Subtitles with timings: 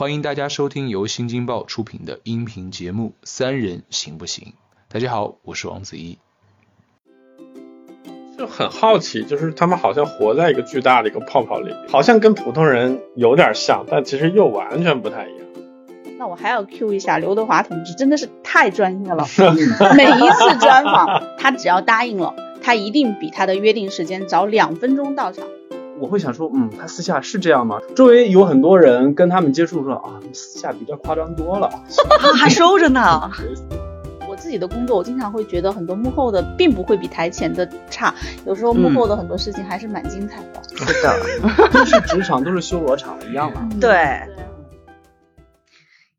[0.00, 4.46] 欢迎大家收听由新京报出品的音频节目《三人行不行》。
[4.90, 6.16] 大家好，我是王子怡。
[8.38, 15.46] 就很好奇，就是他们好像活在一个巨大的一个泡泡里，好像跟普通人有点像，但其实又完全不太一样。
[16.18, 19.26] 那我还要 Q 一下刘德华同志，真的是太专业了。
[19.94, 25.46] 每一次专访，他只要答应了，他一定比他的约定时间早两分钟到场。
[26.00, 27.78] 我会想说，嗯，他私下是这样吗？
[27.94, 31.70] 周围有很多人跟他们接触说啊，私下比较夸张多了，
[32.36, 33.30] 还收着呢。
[34.28, 38.14] 我自己的工作，我经常会觉得很多幕后的并不会比台前的差，
[38.46, 40.62] 有时候幕后的很多事情还是蛮精彩的。
[40.86, 43.68] 是的， 都是职场，都是修罗场一样嘛。
[43.80, 44.20] 对。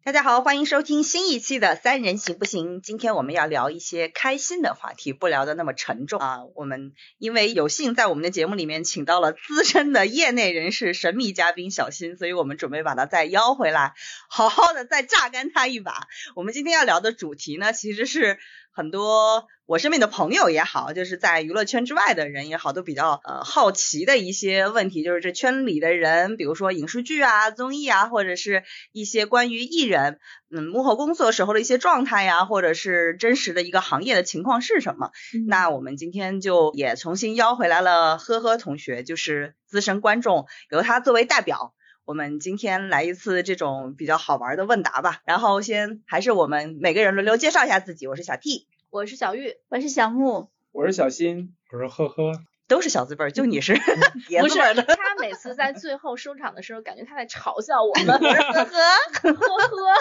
[0.03, 2.77] 大家好，欢迎收听新一期的《三人行不行》。
[2.81, 6.39] 今天我们要聊一些开心的话题，不聊的那么沉重啊。
[6.55, 13.93] 我们因为有幸在我们的节目里面请到了资深的业内人士、神秘嘉宾小新，所以我们准备把他再邀回来，
[14.27, 16.07] 好好的再榨干他一把。
[16.35, 18.39] 我们今天要聊的主题呢，其实是。
[18.73, 35.11] 很多我身边的朋友也好，就是在娱乐圈之外的人也好，都比较呃好奇的一些问题，就是这圈里的人，比如说影视剧啊、综艺啊，或者是一些关于艺人嗯幕后工作时候的一些状态呀，或者是真实的一个行业的情况是什么？
[35.47, 41.73] 那我们今天就也重新邀回来了呵呵同学，就是资深观众，由他作为代表。
[42.11, 48.05] 我们今天来一次这种比较好玩的问答吧，然后先还是我们每个人轮流介绍一下自己。
[48.05, 52.33] 我是小 T，我是小玉，我是小木，我是小新，我是呵呵。
[52.67, 53.79] 都是小字辈儿，就你是
[54.27, 54.85] 爷们儿的。
[55.21, 58.07] 他每次在最后收场的时候，感觉他在嘲笑我们。
[58.07, 59.41] 呵呵呵呵。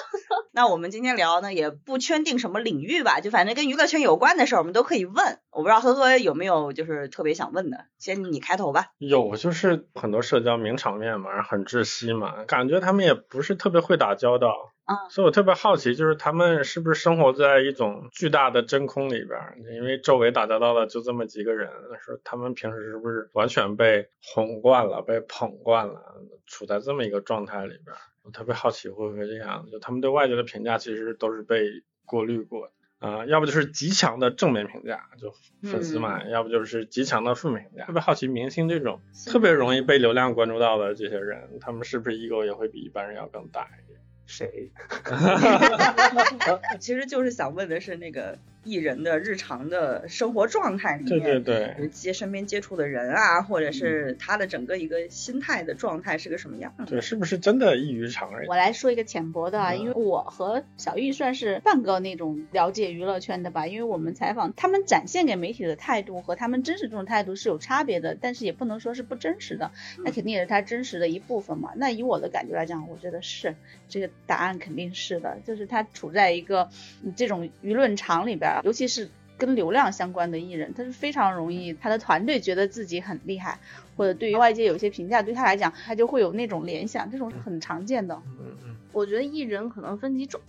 [0.52, 5.38] 那我们今天聊呢，也不圈定什么领域吧，就反正跟娱乐圈有关的事儿，我们都可以问。
[5.50, 8.86] 我不知道呵呵有没有就是特别想问的，先你开头吧。
[8.98, 14.72] 有，就是很多社交名场面嘛，很窒息嘛，感觉他们也不是特别会打交道。
[15.10, 19.38] 所以我特别好奇，就是他们是不是生活在一种巨大的真空里边？
[19.74, 21.70] 因为周围打交道的就这么几个人，
[22.00, 26.00] 说他们平时是不是完全被哄惯了、被捧惯了，
[26.46, 27.96] 处在这么一个状态里边？
[28.22, 29.66] 我特别好奇会不会这样？
[29.70, 32.72] 就他们对外界的评价其实都是被过滤过的
[33.06, 35.32] 啊，要不就是极强的正面评价，就
[35.70, 37.86] 粉丝嘛，要不就是极强的负面评价。
[37.86, 44.00] 特别好奇明星这种特别容易被流量关注到的这些人，他们是不是 ego 也会比一般人要更大一点？
[44.30, 44.70] 谁？
[46.78, 48.38] 其实就是想问的是那个。
[48.64, 56.74] 艺人的日常的生活状态里面，对对对，接身边接触的人啊，或者是他的整个一个心态的状态是个什么样？
[56.86, 58.48] 对，是不是真的异于常人？
[58.48, 69.70] 我来说一个浅薄的，啊因为我和小玉算是半个那种了解娱乐圈的吧，因为我们采访他们展现给媒体的态度和他们真实这种态度是有差别的，但是也不能说是不真实的，
[70.04, 71.72] 那肯定也是他真实的一部分嘛。
[71.76, 73.54] 那以我的感觉来讲，我觉得是
[73.88, 76.68] 这个答案肯定是的，就是他处在一个
[77.16, 79.08] 这种舆论场里边，尤其是。
[79.40, 83.58] 跟流量相关的艺人，他是非常容易，他的团队觉得自己很厉害，
[83.96, 88.20] 或者对于外界有一些评价，对他来讲，他就会有那种联想，这种是很常见的。
[88.38, 90.42] 嗯嗯，我觉得艺人可能分几种，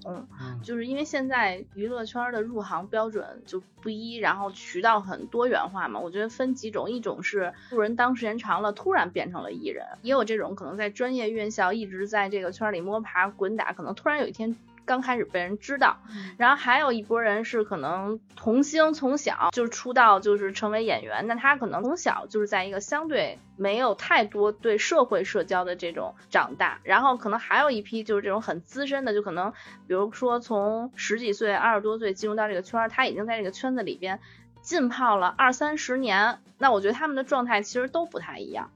[0.62, 5.98] 就是因为现在娱乐圈的入行标准就不一，然后渠道很多元化嘛。
[5.98, 14.54] 我觉得分几种，一种是路人当时间长了，突然变成了艺人，也有这种可能在专业院校一直在这个圈里摸爬滚打，可能突然有一天。
[14.92, 16.00] 刚开始被人知道，
[16.38, 29.54] 然后还有一波人是可能童星从小就是出道就是成为演员，那他可能从小就是在一个相对没有太多对社会社交的这种长大，然后可能还有一批就是这种很资深的，就可能
[29.88, 34.20] 比如说从十几岁、二十多岁进入到这个圈，他已经在这个圈子里边
[34.62, 38.72] 浸泡了二三十年，那我觉得他们的状态其实都不太一样，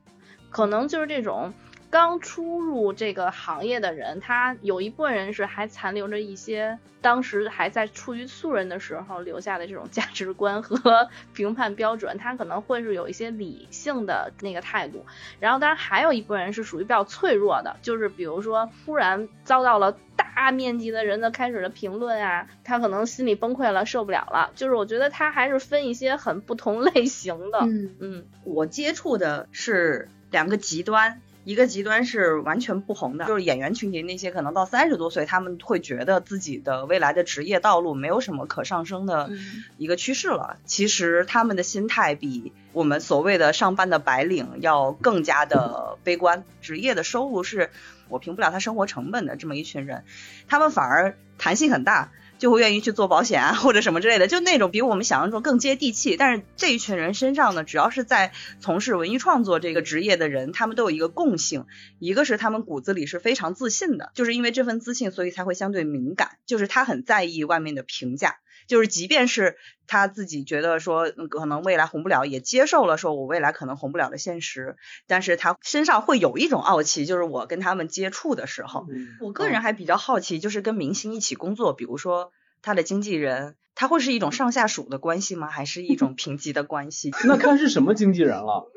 [0.50, 1.54] 可能就是这种。
[1.90, 15.06] 刚出入这个行业的人，他有一部分人是还残留着一些当时还在处于素人的时候留下的这种价值观和 评判标准，他可能会是有一些理性的那个态度。
[15.40, 24.52] 然后，当然还有一部分人是属于比较脆弱的，就是比如说突然遭到了大面积的人的开始的评论啊，他可能心里崩溃了，受不了了。
[24.56, 27.60] 就是我觉得他还是分一些很不同 类型的。
[27.62, 31.22] 嗯嗯，我接触的是两个极端。
[31.46, 39.30] 一个极端是完全不红的，就是演员群体那些可能到三十多岁，他们会觉得自己的未来的职业道路没有什么可上升的
[39.78, 40.58] 一个趋势了。
[40.66, 46.44] 其实他们的心态比我们所谓的上班的白领要更加的悲观。
[46.62, 47.70] 职业的收入是
[48.10, 50.04] 我平不了他生活成本的这么一群人，
[50.48, 52.12] 他们反而弹性很大。
[52.38, 56.18] 就会愿意去做保险啊 或者什么之类的，就那种比我们想象中更接地气。
[56.18, 61.66] 但是这一群人身上呢，只要是在从事文艺创作这个职业的人，他们都有一个共性，
[62.00, 68.38] 一个是他们骨子里是非常自信的，就是因为这份自信，所以才会相对敏感，就是他很在意外面的评价。
[68.68, 69.58] 就是即便是
[69.88, 74.76] 他自己觉得说可能未来红不了，也接受了说我未来可能红不了的现实，
[75.08, 78.86] 但是他身上会有一种傲气，就是我跟他们接触的时候，
[79.22, 82.32] 我个人还比较好奇，就是跟明星一起工作，比如说
[82.62, 85.48] 他的经纪人，他会是一种上下属的关系吗？
[85.48, 87.12] 还是一种 平级的关系？
[87.26, 88.72] 那看是什么经纪人了。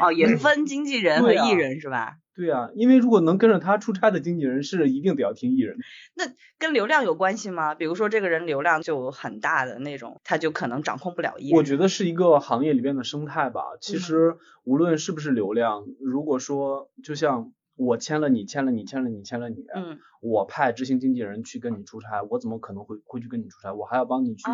[0.00, 2.14] 哦，也分经纪人和艺人是吧？
[2.36, 5.78] 对啊，因为如果能跟着他出差的经纪人是一定得要听艺人。
[6.14, 6.24] 那
[6.58, 7.74] 跟流量有关系吗？
[7.74, 11.56] 比如说这个人流量就很大的那种，他就可能掌控不了艺人。
[11.56, 13.62] 我觉得是一个行业里边的生态吧。
[13.80, 17.52] 其实无论是不是流量，如果说就像。
[17.76, 19.64] 我签了你，签了你，签了你，签了你。
[19.74, 19.98] 嗯。
[20.20, 23.72] 我派执行经纪人去跟你出差，我怎么可能会会去跟你出差？
[23.74, 24.44] 我还要帮你去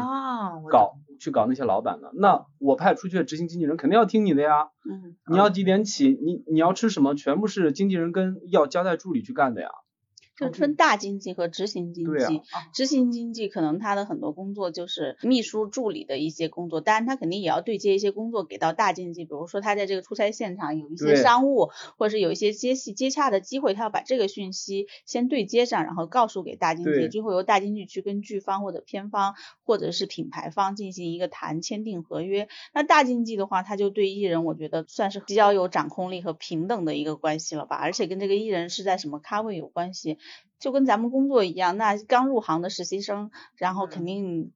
[0.71, 2.09] 搞去搞那些老板呢。
[2.15, 4.69] 那我派出去的执行经纪人肯定要听你的呀。
[4.89, 5.17] 嗯。
[5.31, 6.09] 你要几点起？
[6.09, 7.15] 你你要吃什么？
[7.15, 9.69] 全部是经纪人跟要交代助理去干的呀。
[10.37, 12.43] 就分大经济和执行经济，
[12.73, 32.49] 执行经济可能他的很多工作就是秘书助理的一些工作，当然他肯定也要对接一些工作给到大经济，比如说他在这个出差现场有一些商务或者是有一些接戏接洽的机会，他要把这个讯息先对接上，然后告诉给大经济，最后由大经济去跟剧方或者片方或者是品牌方进行一个谈签订合约。
[32.73, 40.19] 那大经济的话，他就对艺人我觉得算是比较有掌控力和平等的一个关系了吧，而且跟这个艺人是在什么咖位有关系。
[40.63, 44.53] 就跟咱们工作一样，那刚入行的实习生，然后肯定。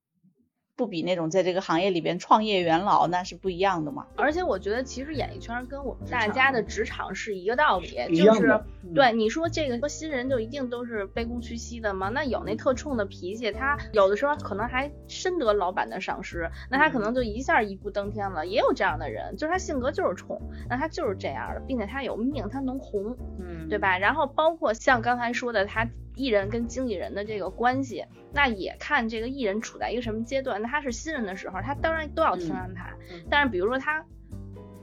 [0.77, 4.07] 不比那种在这个行业里边创业元老那是不一样的嘛。
[4.15, 8.61] 而且我觉得其实演艺圈跟我们大家的职场是一个道理，就是
[8.95, 12.11] 对你说这个说新人就一定都是卑躬屈膝的吗？
[12.11, 18.47] 那有那特冲的脾气，他有的时候可能还深得老板的赏识，那他可能就一下一步登天了。
[18.47, 23.97] 也有这样的人，就是他性格就是冲，那他就是这样的，并且他有命，他能红，嗯，对吧？
[23.99, 25.89] 然后包括像刚才说的他。
[26.17, 30.61] 艺人跟经纪人的这个关系，那也看这个艺人处在一个什么阶段。
[30.61, 32.93] 那他是新人的时候，他当然都要听安排。
[33.31, 34.05] 但是比如说他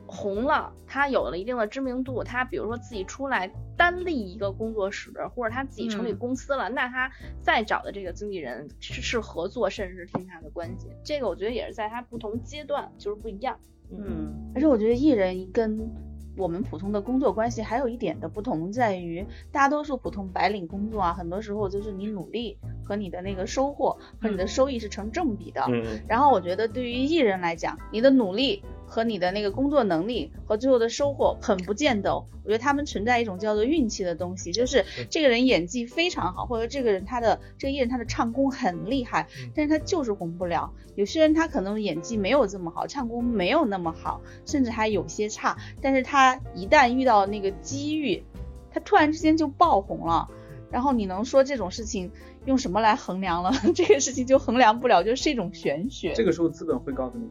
[0.05, 10.87] 红了，他有了一定的知名度，他比如说自己出来单立一个工作室，或者他自己成立公司了，那他再找的这个经纪人是是合作，甚至是听他的关系。
[11.03, 13.59] 这个我觉得也是在他不同阶段就是不一样。
[13.91, 16.12] 嗯，而且我觉得艺人跟。
[16.35, 25.65] 我们普通的工作关系还有一点的不同在于，大多数普通白领工作啊，很多时候就是你努力和你的那个收获和你的收益是成正比的。
[25.69, 26.01] 嗯。
[26.07, 28.63] 然后我觉得对于艺人来讲，你的努力。
[28.85, 40.71] 和你的那个工作能力和最后的收获很不见得，我觉得他们存在一种叫做运气的东西，就是这个人演技非常好，或者这个人他的这个艺人他的唱功很厉害，但是他就是红不了。
[40.93, 48.23] 有些人他可能演技没有这么好，唱功没有那么好，甚至还有些差，但是他一旦遇到那个机遇，
[48.69, 50.29] 他突然之间就爆红了。
[50.69, 52.11] 然后你能说这种事情
[52.45, 53.51] 用什么来衡量了？
[53.75, 56.13] 这个事情就衡量不了，就是一种玄学。
[56.13, 57.29] 这个时候资本会告诉你，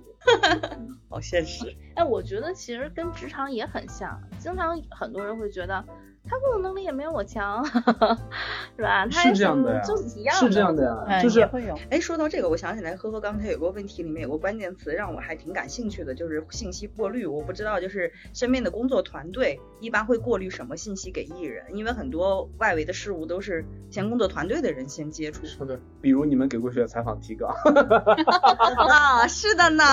[1.09, 1.77] 好现实。
[1.95, 5.85] 哎，我觉得其实跟职场也很像，经常很多人会觉得。
[6.25, 7.65] 他工作能力也没有我强，
[8.77, 9.09] 是吧？
[9.11, 11.77] 是这样的呀，就是一样的，是这样的呀，就是会有。
[11.91, 17.27] 哎，说到这个，我想起来，呵呵刚才有个问题，里面有个关键词让我还挺感兴趣的，就是信息过滤。
[17.27, 25.45] 我不知道，就是身边的工作团队一般会过滤什么信息给艺人，因为很多外围的事物都是先工作团队的人先接触。
[25.45, 27.51] 是的，比如你们给过去的采访提纲。
[28.89, 29.85] 啊，是的呢。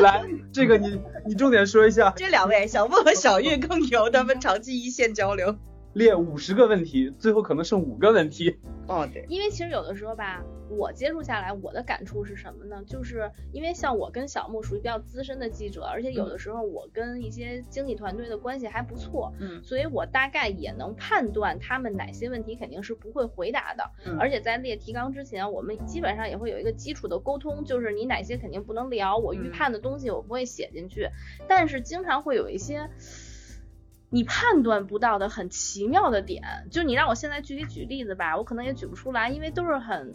[0.00, 2.12] 来，这个你你重点说一下。
[2.16, 5.56] 这两位小莫和小玉更牛，他们长期一线交流。
[5.94, 8.58] 列五十个问题，最后可能剩五个问题。
[8.88, 12.82] 哦，对，因为其实有的时候吧，我接触下来，我的感触是什么呢？
[12.84, 23.88] 就是因为像我跟小木属于比较资深的记者，而且有的时候我跟一些经理团队的关系还不错，嗯，所以我大概也能判断他们哪些问题肯定是不会回答的。
[24.04, 31.08] 嗯，而且在列提纲之前，我们基本上也会有一个基础的沟通，就是你哪些肯定不能聊，我预判的东西我不会写进去，
[31.46, 32.90] 但是经常会有一些。
[34.12, 40.12] 你判断不到的很奇妙的点，就你让我现在具体举例子吧，我可能也举不出来，因为都是很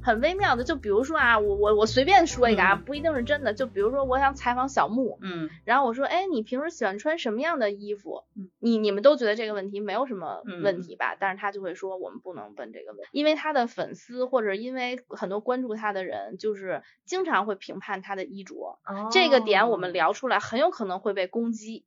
[0.00, 0.62] 很微妙的。
[0.62, 3.52] 就比如说啊，我我我随便说一个啊，不一定是真的。
[3.52, 8.22] 就比如说，我想采访小木，嗯，然后我说，哎，你平时喜欢穿什么样的衣服？
[8.60, 11.16] 你你们都觉得这个问题没有什么问题吧？
[11.18, 18.78] 但是他就会说，我们不能问这个问题，因为他的粉丝或者因为很多关注他的人，就是经常会评判他的衣着，
[19.10, 21.84] 这个点我们聊出来很有可能会被攻击。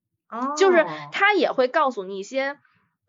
[0.58, 2.58] 就是他也会告诉你一些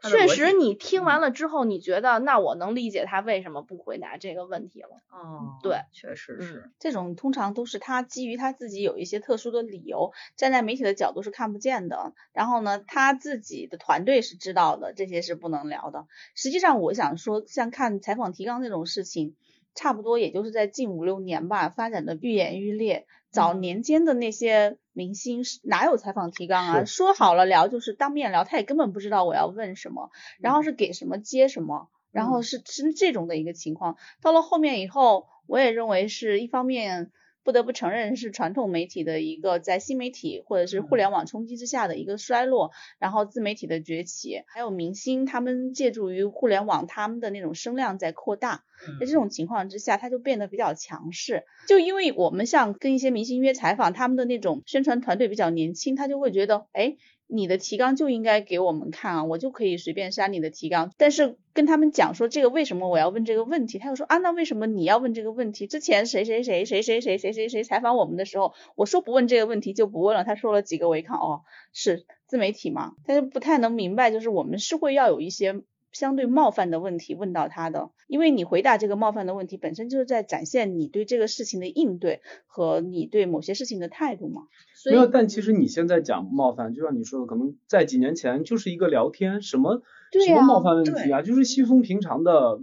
[0.02, 4.88] 确实，你听完了之后，你觉得那我能理解他为什么不回答这个问题了。
[5.10, 12.12] 哦，对，确实是这种，通常都是他基于他自己有一些特殊的理由，站在媒体的角度是看不见的。
[12.34, 16.06] 然后呢，他自己的团队是知道的，这些是不能聊的。
[16.34, 19.36] 实际上，我想说，像看采访提纲这种事情，
[19.74, 23.06] 差不多也就是在近五六年吧，发展的愈演愈烈。
[23.30, 26.84] 早年间的那些明星是哪有采访提纲啊？
[26.84, 33.96] 说好了聊就是当面聊，他也根本不知道我要问什么，然后是给什么接什么，然后是是这种的一个情况。
[34.22, 37.10] 到了后面以后，我也认为是一方面。
[37.44, 48.64] 不得不承认是传统媒体的一个在新媒体或者是互联网冲击之下的一个衰落，然后自媒体的崛起，还有明星他们借助于互联网，他们的那种声量在扩大，
[48.98, 51.44] 在这种情况之下，他就变得比较强势。
[51.68, 56.96] 就因为我们像跟一些明星约采访，他们的那种宣传团队比较年轻，他就会觉得，哎。
[57.26, 60.92] 你的提纲就应该给我们看啊，我就可以随便删你的提纲。
[60.98, 65.66] 但是跟他们讲说这个为什么我要问这个问题，他又说啊，那为什么你要问这个问题？
[65.66, 70.24] 之前谁谁谁谁谁谁谁谁谁采访我们的时候，我说不问这个问题就不问了。
[70.24, 72.92] 他说了几个违抗哦，是自媒体嘛？
[73.06, 75.62] 他就不太能明白，就是我们是会要有一些
[75.94, 84.42] 相对冒犯的问题问到他的，因为你回答这个冒犯的问题本身就是在展现你对这个事情的应对和你对某些事情的态度嘛。
[84.84, 89.80] 没有，但其实你现在讲冒犯，就像你说的，可能在几年前就是一个聊天，什么
[90.26, 92.60] 什么冒犯问题啊，就是稀松平常的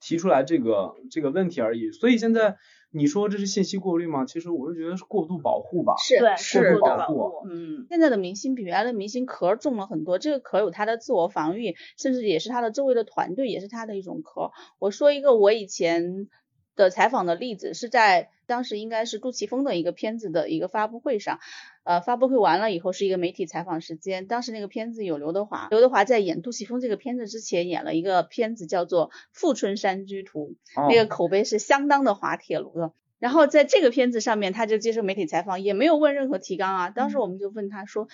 [0.00, 1.92] 提出来这个这个问题而已。
[1.92, 2.56] 所以现在
[2.96, 4.24] 你说这是信息过滤吗？
[4.24, 5.94] 其实我是觉得是过度保护吧。
[5.98, 7.46] 是是过度保护。
[7.48, 14.50] 嗯，现在的明星比原来的明星壳重了很多，这个壳有他的自我防御，甚至也是他的周围的团队，也是他的一种壳。
[14.78, 16.28] 我说一个我以前。
[16.76, 21.40] 的采访的例子是在当时应该是杜琪峰的一个片子的一个发布会上，
[21.84, 30.54] 呃，发布会完了以后是一个媒体采访时间，当时那个片子有刘德华，刘德华在演杜琪峰这个片子之前演了一个片子叫做《富春山居图》，
[30.88, 32.92] 那个口碑是相当的滑铁卢的。
[33.18, 38.08] 然后在这个片子上面他就接受媒体采访，也没有问任何提纲啊，当时我们就问他说。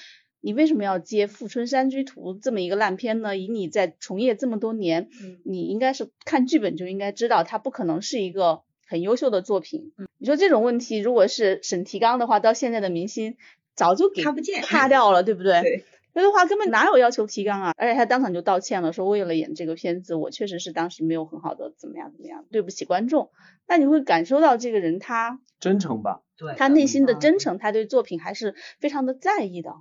[0.45, 3.37] 你为什么要接《富春山居图》这么一个烂片呢？
[3.37, 5.09] 以你在从业这么多年，
[5.45, 9.93] 你应该是看剧本就应该知道，它不可能是一个很优秀的作品。
[10.23, 13.37] 你说这种问题，如果是审提纲的话，到现在的明星
[13.75, 15.61] 早就给看不见、擦掉了，对不对？
[15.61, 15.85] 对。
[16.13, 17.73] 刘德华根本哪有要求提纲啊？
[17.77, 23.33] 而且他当场就道歉了，说为了演这个片子，我确实是当时没有很好的怎么样怎么样，对不起观众。
[23.67, 26.23] 那你会感受到这个人他真诚吧？
[26.37, 29.75] 对，他内心的真诚，他对作品还是非常的在意的。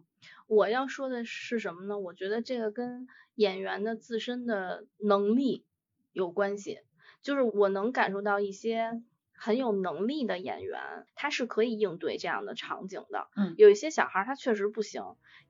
[0.48, 2.00] 我要说的是什么呢？
[2.00, 3.06] 我觉得这个跟
[3.36, 5.66] 演员的自身的能力
[6.14, 6.80] 有关系，
[7.22, 9.04] 就是我能感受到一些
[9.44, 10.80] 很有能力的演员，
[11.16, 13.26] 他是可以应对这样的场景的。
[13.36, 15.02] 嗯，有一些小孩他确实不行，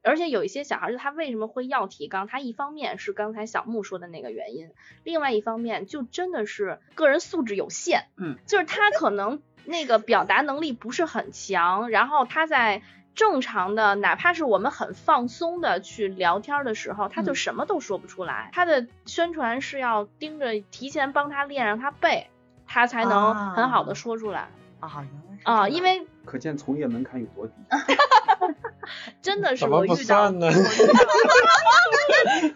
[0.01, 2.25] 而且有一些小孩就他为什么会要提纲？
[2.25, 4.71] 他一方面是刚才小木说的那个原因，
[5.03, 8.05] 另外一方面就真的是个人素质有限。
[8.15, 12.81] 嗯，就是他可能那个表达能力不是很强，然后他在。
[13.13, 18.49] 正常的，哪怕是我们很放松的去聊天的时候，他就什么都说不出来。
[18.53, 22.29] 他的宣传是要盯着提前帮他练，让他背，
[22.73, 24.47] 他才能很好的说出来。
[24.79, 25.05] 啊，
[25.43, 27.53] 啊，因为可见从业门槛有多低。
[29.21, 30.31] 真的是我遇到。
[30.31, 30.49] 呢？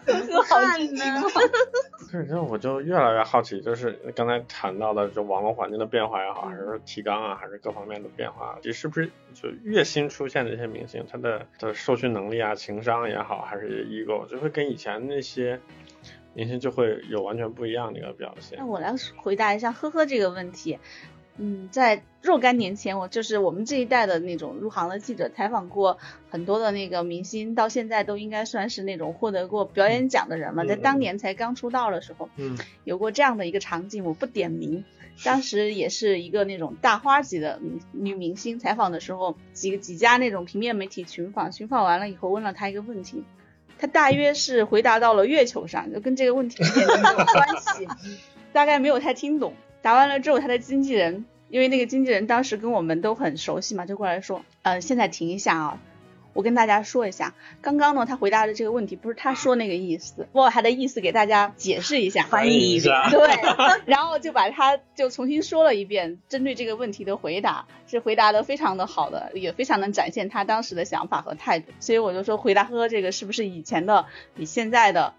[0.04, 1.04] 不算呢。
[2.10, 15.60] 是，这我就越来越好奇，就是刚才谈到的，就网络环境的变化也好，还是说提纲啊，还是各方面的变化，你是不是就越新出现的这些明星，他的的受训能力啊、情商也好，还是 ego，就会跟以前那些
[16.36, 18.58] 明星就会有完全不一样的一个表现？
[18.58, 20.78] 那我来回答一下呵呵这个问题。
[21.38, 30.66] 嗯，在若干年前，我就是我们这一代的那种入行的记者，采访过很多的那个明星，到现在都应该算是那种获得过表演奖的人了。
[30.66, 34.84] 在当年才刚出道的时候，嗯，有过这样的一个场景，我不点名。
[35.24, 37.58] 当时也是一个那种大花级的
[37.92, 43.24] 女明星，采访的时候，几个几家那种平面媒体群访，群访完了以后问了她一个问题，
[43.78, 47.88] 她大约是回答到了月球上，就跟这个问题一点都没有关系，
[48.52, 49.54] 大概没有太听懂。
[49.82, 55.80] 答完了之后，他的经纪人，因为那个经纪人当时跟我们都很熟悉嘛，就过来说，呃，现在停一下啊，
[56.36, 63.26] 我跟大家说一下，刚刚呢他回答的这个问题不是他说那个意思，我把他的意思给大家解释一下，翻译一遍，对，
[63.86, 75.14] 然后就把他就重新说了一遍，针对这个问题的回答是回答的非常的好的，也非常能展现他当时的想法和态度，所以我就说回答呵呵这个是不是以前的比现在的。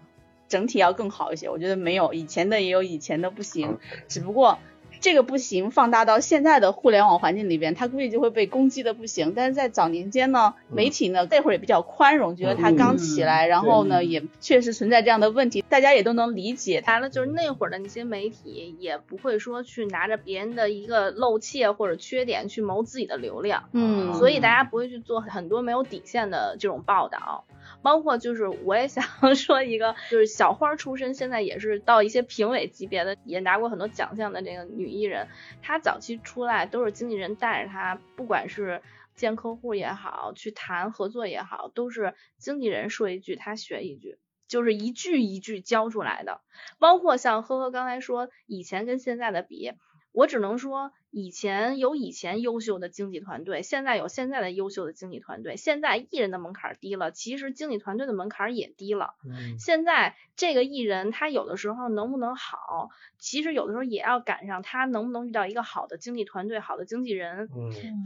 [0.48, 3.76] 整体要更好一些，我觉得没有以前的也有以前的不行，
[4.08, 4.58] 只不过
[5.00, 9.32] 这个不行，放大到现在的互联网环境里边，他估计就会被攻击的不行。
[9.34, 16.82] 但是在早年间呢，媒体呢那会儿也比较宽容，觉得他刚起来，然后呢也确实存在这样的问题，大家也都能理解。
[16.86, 27.44] 完了就是那会儿的那些媒体也不会说去拿着别人的一个漏怯或者缺点去谋自己的流量，嗯，所以大家不会去做很多没有底线的这种报道。
[27.82, 29.04] 包括就是我也想
[29.36, 35.28] 说一个，就是小花出身，现在也是到一些评委级别的，也拿过很多奖项的这个女艺人，
[35.62, 38.82] 她早期出来都是经纪人带着她，不管是
[39.14, 44.18] 见客户也好，去谈合作也好，都是经纪人说一句她学一句，
[44.48, 46.40] 就是一句一句教出来的。
[46.78, 49.72] 包括像呵呵刚才说，以前跟现在的比。
[50.12, 55.56] 我只能说，以前有以前优秀的经纪团队，现在有现在的优秀的经纪团队。
[55.56, 59.14] 现在艺人的门槛低了，其实经纪团队的门槛也低了。
[59.58, 62.88] 现在这个艺人他有的时候能不能好，
[63.18, 67.48] 其实有的时候也要赶上他能不能遇到一个好的经纪团队、好的经纪人。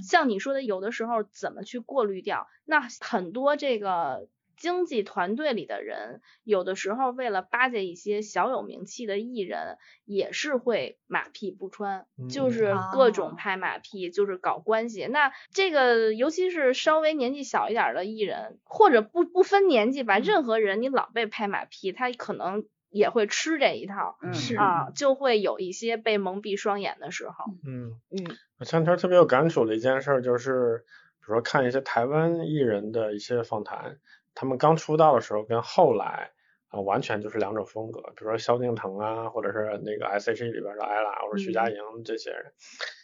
[0.03, 2.49] 像你说的，有的时候怎么去过滤掉？
[2.65, 4.29] 那很多这个。
[4.63, 15.07] 经纪团队里的人，有的时候为了巴结一些小有名气的艺人，也是会马屁不穿，就是各种拍马屁，就是搞关系。
[15.07, 27.35] 那这个，尤其是稍微年纪小一点的艺人，或者不不分年纪吧，任何人你老被拍马屁，他可能也会吃这一套，是啊，就会有一些被蒙蔽双眼的时候。
[27.67, 30.85] 嗯嗯，我前天特别有感触的一件事就是，
[31.19, 33.99] 比如说看一些台湾艺人的一些访谈。
[34.35, 36.31] 他们刚出道的时候跟后来
[36.69, 42.53] 啊完全就是两种风格，比如说萧敬腾啊，或者是那个 S.H.E 里边的 ella 或者徐佳莹这些人，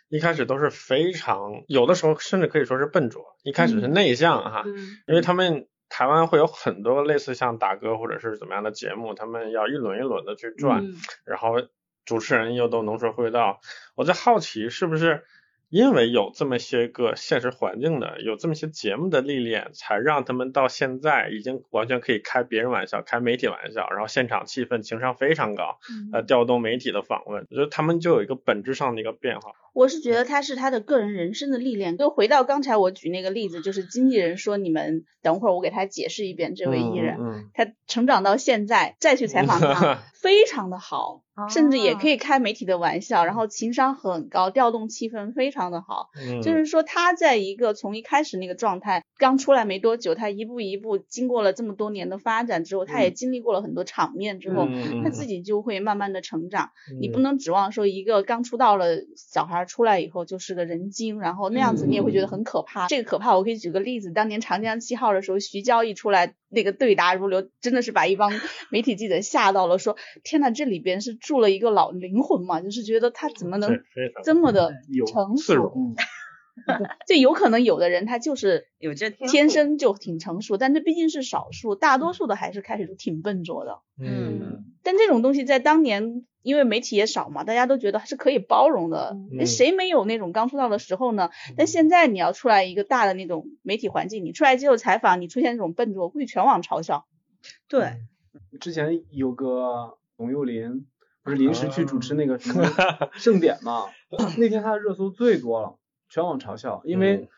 [0.09, 4.65] 一开始都是非常有的时候甚至可以说是笨拙，一开始是内向哈，
[5.07, 10.85] 因为他们台湾会有很多类似像打歌或者是怎么样的节目，他们要一轮一轮的去转，
[11.25, 11.63] 然后
[12.05, 13.61] 主持人又都能说会道，
[13.95, 15.25] 我在好奇是不是。
[15.71, 25.79] 因为有这么些个现实环境的，有这么些节目的历练，才让他们到现在已经完全可以开别人玩笑、开媒体玩笑，然后现场气氛情商非常高，
[26.13, 29.53] 呃，调动媒体的访问，我觉得他们就有一个本质上的一个变化。
[29.79, 31.97] 我是觉得他是他的个人人生的历练。
[31.97, 37.17] 就回到刚才我举那个例子，就是经纪人说你们等会儿我给他解释一遍，这位艺人
[37.55, 41.23] 他成长到现在再去采访他， 非常的好。
[41.49, 46.09] 甚至也可以开媒体的玩笑，然后情商很高，调动气氛非常的好。
[46.21, 54.67] 嗯，就是说他在一个从一开始那个状态，刚出来没多久，他一步一步经过了这么多年的发展之后，他也经历过了很多场面之后，
[55.05, 56.71] 他自己就会慢慢的成长。
[57.01, 62.89] 你不能指望说一个刚出道了小孩出来以后就是个人精，然后那样子你也会觉得很可怕。
[62.89, 66.35] 这个可怕，我可以举个例子，当年长江七号的时候，徐娇一出来。
[66.51, 68.33] 那个对答如流，真的是把一帮
[68.73, 73.81] 媒体记者吓到了，说天呐，这里边是住了一个老灵魂嘛，就是觉得他怎么能
[74.25, 74.73] 这么的
[75.07, 75.75] 成熟？
[77.07, 83.81] 就有可能有的人他就是 有这天生就挺成熟，但这毕竟是少数，大多数的还是开始都挺笨拙的。
[83.99, 86.25] 嗯，但这种东西在当年。
[86.41, 89.15] 因为媒体也少嘛，大家都觉得还是可以包容的。
[89.45, 91.29] 谁没有那种刚出道的时候呢？
[91.59, 97.07] 但现在你要出来一个大的那种媒体环境，你出来接受采访，你出现这种笨拙，估计全网嘲笑。
[97.69, 97.97] 对，
[98.61, 100.87] 之前有个董又霖，
[101.23, 102.65] 不是临时去主持那个什么
[103.13, 103.85] 盛典嘛？
[104.39, 105.77] 那天他的热搜最多了，
[106.09, 107.29] 全网嘲笑，因为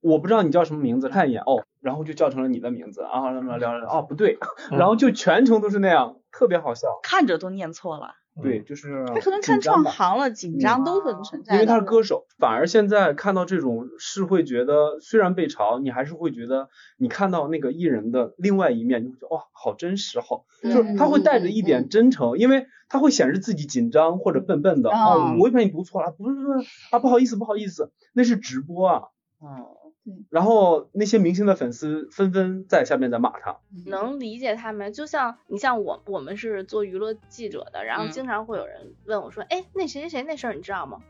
[0.00, 4.38] 我不知道你叫什么名字，看一眼哦，然后就叫成了你的名字啊，聊聊聊，哦不对，
[4.70, 8.14] 然后就全程都是那样，特别好笑，看着都念错了。
[8.42, 11.54] 对，就是他可能看创行了，紧张都很存在。
[11.54, 24.90] 因为他是歌手，反而现在看到这种是会觉得，虽然被嘲，你还是会觉得你看到那个艺人的另外一面，你会觉得哇，好真实，好，就是他会带着一点真诚，因为他会显示自己紧张或者笨笨的。
[24.90, 29.02] 哦，我以为你读错了，不是不是啊，不好意思不好意思，那是直播啊。
[29.38, 29.83] 哦。
[30.30, 34.92] 然后那些明星的粉丝纷纷在下面在骂他，能理解他们。
[34.92, 41.00] 就像你像我，我们是做娱乐记者的，然后经常会有人问我说，哎，那谁谁谁那事儿你知道吗？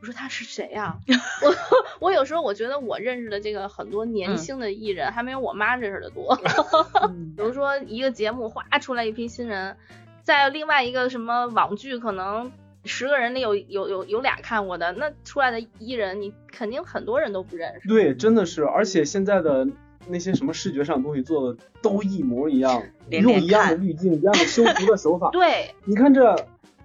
[0.00, 0.98] 我说他是谁呀？
[1.44, 6.34] 我我有时候我觉得我认识的这个很多年轻的艺人还没有我妈认识的多。
[7.36, 9.76] 比如说一个节目哗出来一批新人，
[10.22, 12.50] 在另外一个什么网剧可能。
[12.84, 17.88] 十个人里有有有有俩看过的，那出来的艺人你肯定很多人都不认识。
[17.88, 19.66] 对，真的是，而且现在的
[20.08, 25.28] 那些什么视觉上的东西做的都一模一样，用一样的滤镜、一样的修图的手法。
[25.32, 26.34] 对，你看这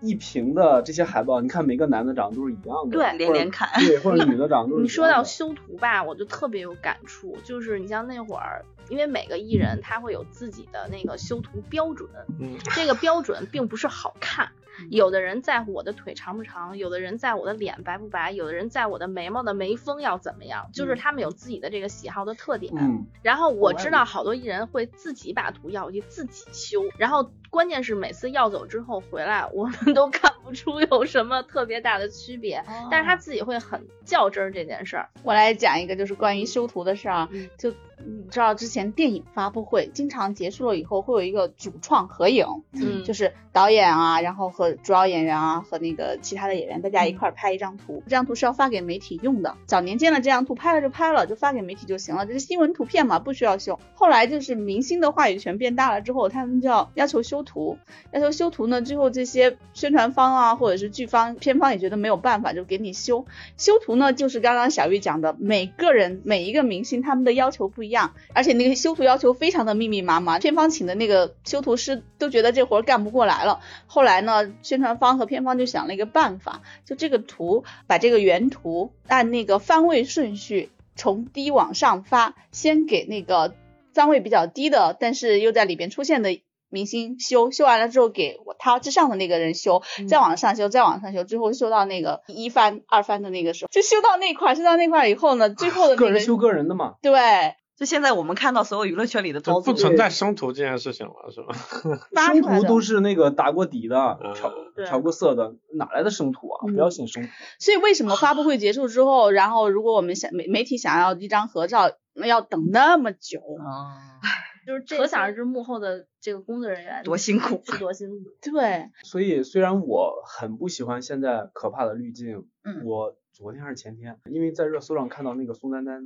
[0.02, 4.82] 一屏的这些海报，你看每个男的长得都是一样的，对，连连看，对，或者女的长得都是。
[4.84, 14.50] 你说到修图吧，我就特别有感触，就是你像那会儿，因为每个艺人他会有自己的那个修图标准，嗯，这个标准并不是好看。
[14.90, 22.74] 有的人在乎我的腿长不长，有的人在我的脸白不白，有的人在我的眉毛的眉峰要怎么样，就是他们有自己的这个喜好的特点。
[22.76, 35.10] 嗯，然后我知道好多艺人会自己把图要回去自己修，然后关键是每次要走之后回来，我们都看不出有什么特别大的区别，但是他自己会很较真儿这件事儿。
[35.24, 37.74] 我来讲一个就是关于修图的事儿，就。
[38.04, 49.56] 你知道之前电影发布会经常结束了以后会有一个主创合影，嗯，就是导演啊，然后和主要演员啊和那个其他的演员大家一块拍一张图，这张图是要发给媒体用的。
[49.66, 53.80] 早年间的这张图拍了就拍了，就发给媒体就行了，这是新闻图片嘛，不需要修。
[53.94, 57.78] 后来就是明星的话语权变大了之后，他们就要要求修图，
[58.12, 63.26] 要求修图呢，最后这些宣传方啊或者是剧方片方也觉得没有办法，就给你修。
[63.58, 67.96] 修图呢，就是刚刚小玉讲的，每个人每一个明星他们的要求不一样。
[67.96, 73.62] 样，而且那个修图要求非常的密密麻麻，片方请的那个修图师都觉得这活干不过来了。
[73.88, 83.56] 后来呢，宣传方和片方就想了一个办法，就这个图把这个原图按那个方位顺序从低往上发，先给那个
[83.94, 86.38] 番位比较低的，但是又在里边出现的
[86.70, 97.56] 明星修，修完了之后给他之上的那个人修，再往上修，再往上修，最后修到那个一番、二番的那个时候，就修到那块，修到那块以后呢，最后的个人修个人的嘛，对。
[97.78, 101.54] 就现在我们看到所有娱乐圈里的都不存在生图这件事情了，是吧？
[102.34, 104.54] 生图都是那个打过底的，调
[104.86, 106.68] 调过色的，哪来的生图啊？
[106.68, 107.30] 不要信生图。
[107.60, 114.24] 所以为什么发布会结束之后，然后如果我们想媒媒体想要一张合照，那要等那么久啊？
[114.66, 118.16] 就是可想而知幕后的这个工作人员多辛苦，是多辛苦。
[118.42, 118.90] 对。
[119.04, 122.48] 所以虽然我很不喜欢现在可怕的滤镜，
[122.86, 126.02] 我昨天还是前天，因为在热搜上看到那个宋丹丹。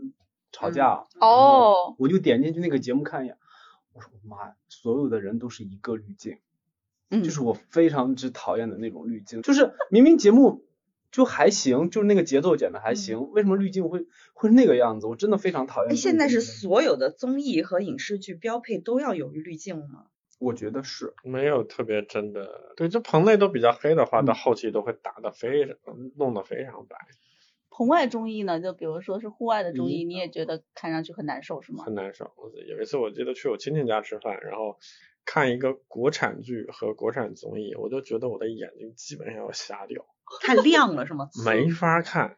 [0.52, 3.38] 吵架哦，我就点进去那个节目看一眼，
[3.94, 6.38] 我说妈呀，所有的人都是一个滤镜，
[7.10, 10.66] 嗯，就是我非常之讨厌的那种滤镜，就是明明节目
[11.12, 15.08] 就还行，就是那个节奏剪的还行，为什么滤镜会会那个样子？
[15.08, 15.96] 我真的非常讨厌。
[15.96, 20.06] 现在是所有的综艺和影视剧标配都要有滤镜吗？
[20.40, 25.76] 我觉得是，没有特别真的，对，这棚内都比较黑的话，到后期都会打的非常，
[26.16, 26.96] 弄得非常白。
[27.80, 31.86] 棚外中医呢，就比如说是户外的综艺，你也觉得看上去很难受是吗？
[31.86, 32.30] 很难受。
[32.68, 34.78] 有一次我记得去我亲戚家吃饭，然后
[35.24, 40.06] 看一个国产剧和国产综艺，我就觉得我的眼睛基本上要瞎掉。
[40.44, 41.30] 太亮了是吗？
[41.46, 42.38] 没法看，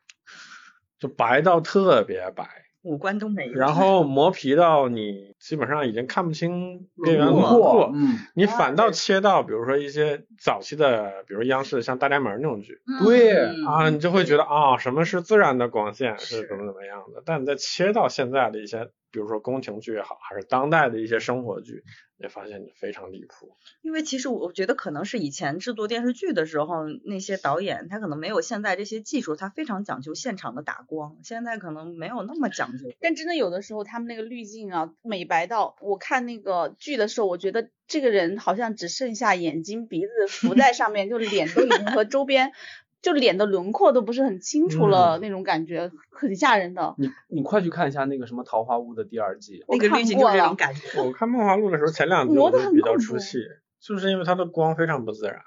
[1.00, 2.48] 就白到特别白。
[2.84, 13.34] 五官都没， 然后磨皮到你基本上已经看不清边缘轮廓，嗯，你反倒切到比如说一些早期的，比如央视像《大宅门》那种剧，对
[13.66, 16.48] 啊，你就会觉得啊，什么是自然的光线是。
[16.48, 18.90] 怎么怎么样的，但你再切到现在的一些。
[19.12, 21.84] 比如说宫廷剧也好，还是当代的一些生活剧，
[22.18, 23.58] 也发现你非常离谱。
[23.82, 31.18] 因为其实我觉得可能是以前制作电视剧的时候，那些导演他可能没有现在这些技术，他非常讲究现场的打光。
[31.24, 32.90] 现在可能没有那么讲究。
[33.00, 42.54] 但真的有的时候他们那个滤镜啊，美白到我看那个剧的时候，我觉得这个人好像只剩下眼睛、鼻子浮在上面，就脸都已经和周边。
[43.02, 46.94] 就脸的轮廓都不是很清楚了，那种感觉很吓人的。
[46.98, 51.02] 你你快去看一下那个什么《桃花坞》的第二季，那个滤镜就这种感觉。
[51.02, 53.40] 我看《梦华录》的时候，前两集我比较出戏，
[53.80, 55.38] 就是因为它的光非常不自然。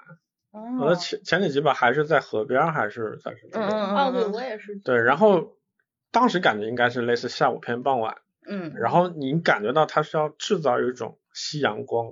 [0.51, 0.95] 哦。
[0.95, 3.51] 前前几集吧，还是在河边，还是在什么？
[3.53, 4.75] 嗯嗯哦，对我也是。
[4.83, 5.55] 对，然后
[6.11, 8.17] 当时感觉应该是类似下午偏傍晚。
[8.47, 8.73] 嗯。
[8.75, 12.07] 然后你感觉到它是要制造一种夕阳光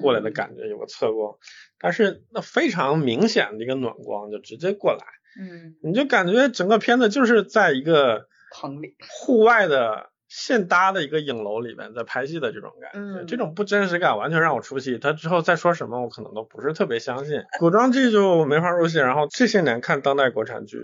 [0.00, 1.36] 过来的感觉，有个侧光。
[1.78, 5.04] 但是那非常明显的一个暖光就直接过来，
[5.40, 14.98] 嗯，你就感觉整个片子就是在一个棚里户外的现搭的一个影楼里面在拍戏的这种感觉，这种不真实感完全让我出戏。
[14.98, 18.98] 他之后再说什么我可能都不是特别相信，古装剧就没法入戏。
[18.98, 20.78] 然后这些年看当代国产剧。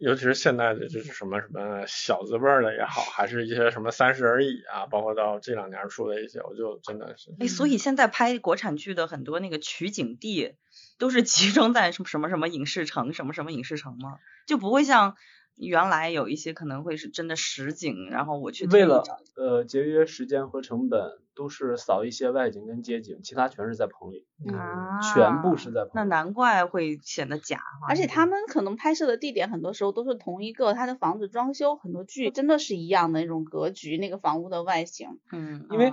[0.00, 7.30] 尤其是现在的就是什么什么小字辈的也好，还是一些什么三十而已啊，包括到这两年出的一些，我就真的是。
[7.38, 10.54] 哎，所以现在拍国产剧的很多那个取景地
[10.98, 14.18] 都是集中在什么什么什么影视城，什么什么影视城吗？
[14.46, 15.16] 就不会像。
[15.66, 19.02] 原来有一些可能会是真的实景，然后我去为了
[19.36, 25.90] 呃节约时间和成本，都是扫一些外景跟街景，其他全是在棚里，啊，全部是在棚。
[25.94, 27.60] 那难怪会显得假。
[27.88, 35.92] 而且他们可能拍摄的地点很多时候都是同一个，他的房子装修很多剧真的是一样的那种格局，那个房屋的外形，嗯，因为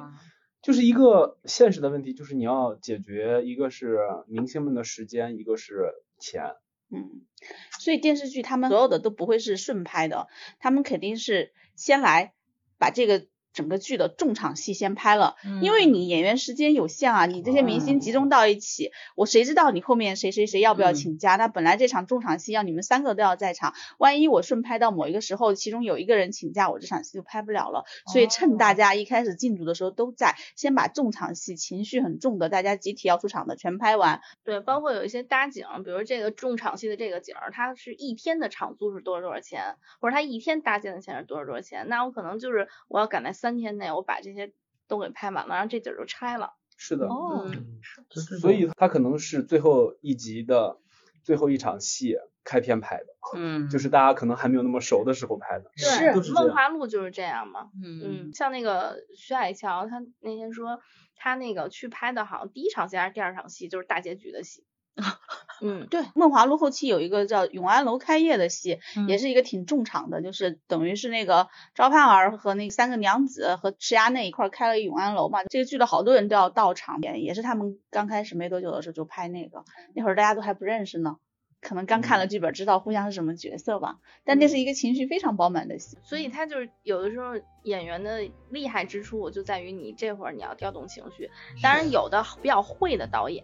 [0.61, 5.93] 就是一个现实的问题，就是你要解决一个是明星们的时间，一个是。
[6.19, 6.55] 钱。
[6.89, 7.21] 嗯，
[7.79, 10.27] 所以电视剧他们所有的都不会是顺拍的，
[10.59, 12.33] 他们肯定是先来
[12.77, 13.27] 把这个。
[13.57, 21.37] 整个剧的重场戏先拍了，因为你演员时间有限啊，你这些明星集中到一起，我谁知道你后面谁谁谁要不要请假？
[21.37, 27.83] 那本来这场重场戏要你们三个都要在场，万一我顺拍到某一个时候，其中有一个人请假，我这场戏就拍不了了。
[28.13, 34.21] 所以趁大家一开始进组的时候都在，先把重场戏、情绪很重的，大家集体要出场的全拍完。
[34.43, 43.46] 对，包括有一些搭景，比如这个重场戏的这个景，它是一天的场租是多少多少钱，或者它一天搭建的钱是多少多少钱，那我可能就是我要赶在三。
[43.47, 44.51] 三天内我把这些
[44.89, 46.53] 都给拍完了，然后这景就拆了。
[46.75, 47.49] 是的，哦，
[48.41, 50.77] 所以他可能是最后一集的
[51.23, 53.05] 最后一场戏开篇拍的，
[53.35, 55.71] 嗯，就是大家可能还没有那么熟的时候拍的。
[55.75, 55.87] 是，
[56.33, 57.71] 《梦华录》就是这样嘛。
[57.83, 60.79] 嗯嗯，像那个徐海乔，他那天说
[61.15, 64.63] 他那个去拍的，好像第一场戏还是第二场戏，就是大结局的戏。
[65.61, 75.43] 嗯，对，梦华录后期有一个叫永安楼开业的戏，也是一个挺重场的，就是等于是那个赵盼儿和那三个娘子和池衙内一块开了永安楼嘛。
[75.45, 79.63] 这个剧的好多人都要到场演，也是他们刚开始没多久的时候就拍那个，
[79.95, 81.17] 那会儿大家都还不认识呢。
[81.59, 91.29] 可能刚看了剧本，知道互相是什么角色吧，但那是一个情绪非常饱满的戏，所以他就是有的时候演员的厉害之处就在于你这会儿你要调动情绪。
[91.61, 93.43] 当然，有的比较会的导演，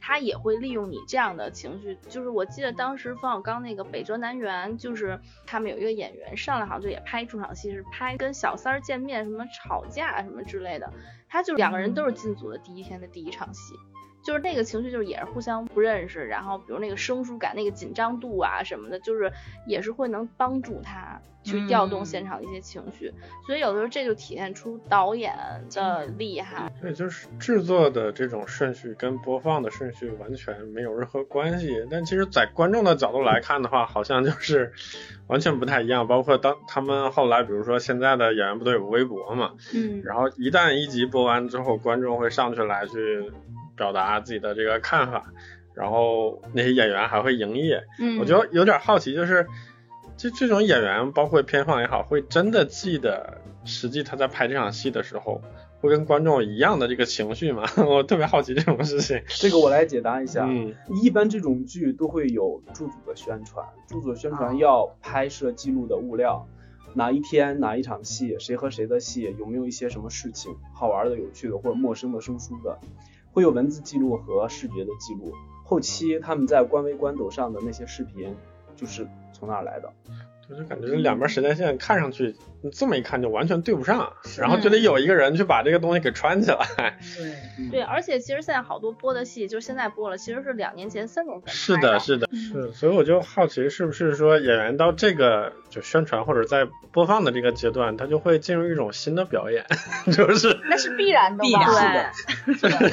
[0.00, 1.96] 他也会利用你这样的情绪。
[2.08, 10.92] 就是我记得当时冯小刚那个《北辙南辕》，就是他们有一个演员上来好像就也拍出场戏，是拍跟小三儿见面什么吵架什么之类的，
[11.28, 13.74] 他就两个人都是进组的第一天的第一场戏。
[14.24, 19.32] 就是那个情绪，就是也是互相不认识，然后比如那个生疏感、那个紧张度啊什么的，就是
[19.66, 23.12] 也是会能帮助他去调动现场的一些情绪。
[23.46, 25.34] 所以有的时候这就体现出导演
[25.74, 26.72] 的厉害。
[26.80, 31.84] 对，就是制作的这种顺序跟播放的顺序完全没有任何关系。
[31.90, 34.72] 但其实，在观众的角度来看的话，好像就是
[35.26, 36.06] 完全不太一样。
[36.06, 39.54] 包括当他们后来，比如说现在的演员不都有微博嘛？
[39.74, 40.00] 嗯。
[40.04, 43.32] 然后一旦一集播完之后，观众会上去来去。
[43.76, 45.32] 表达自己的这个看法，
[45.74, 47.82] 然后那些演员还会营业。
[47.98, 49.46] 嗯，我就有点好奇，就是
[50.16, 55.40] 这这种演员，包括片方也好，会真的记得实际他在拍这场戏的时候，
[55.80, 57.64] 会跟观众一样的这个情绪吗？
[57.88, 59.22] 我特别好奇这种事情。
[59.26, 60.44] 这个我来解答一下。
[60.46, 66.46] 嗯，一般这种剧都会有剧组的宣传，剧组的宣传要拍摄记录的物料，
[66.94, 72.78] 哪一天哪一场戏，谁和谁的戏，有没有一些什么事情好玩的、有趣的或者陌生的、生疏的。
[73.32, 75.32] 会有文字记录和视觉的记录，
[75.64, 78.36] 后期他们在官微官抖上的那些视频，
[78.76, 79.92] 就是从那儿来的。
[80.48, 86.98] 就是感觉两边时间线看上去，你这么一看就完全对不上，然后就得有一个人去把这个东西给穿起来。
[87.16, 92.72] 对对，而且其实现在好多播的戏，就是现在播了，其实是两年前、三年前是的，是的，是。
[92.72, 99.64] 所以我就好奇，是不是说演员到这个就宣传或者在播放的这个阶段，他就会进入一种新的表演，
[100.12, 101.94] 就是那是必然的，必然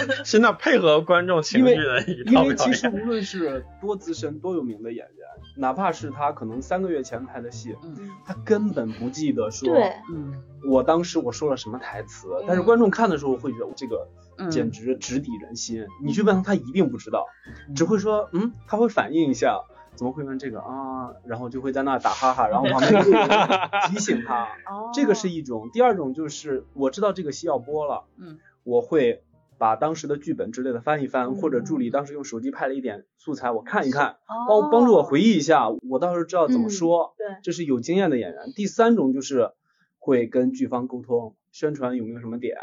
[0.07, 5.18] 的，新的配合观众情绪的一套因为其实无论是多资深、多有名的演员，
[5.55, 7.75] 哪怕是他可能三个月前拍的戏，
[8.25, 9.73] 他根本不记得说，
[10.13, 14.07] 嗯，我当时我说了什么台词，但是观众看的时候会觉得这个
[14.49, 15.85] 简直直抵人心。
[16.01, 17.25] 你去问他，他一定不知道，
[17.75, 19.61] 只会说，嗯，他会反应一下，
[19.95, 21.13] 怎么会问这个啊？
[21.25, 23.03] 然后就会在那打哈哈，然后旁边
[23.89, 24.47] 提醒他。
[24.93, 29.23] 这个是一种，第二种就是我知道这个戏要播了，嗯，我会。
[29.59, 34.17] 把当时的剧本之类的翻一翻，或者助理当时用手机拍了一点素材，我看一看，
[34.47, 37.13] 帮帮助我回忆一下，我到时候知道怎么说。
[37.17, 38.53] 对，这是有经验的演员。
[38.55, 39.51] 第三种就是
[39.97, 42.55] 会跟剧方沟通，宣传有没有什么点，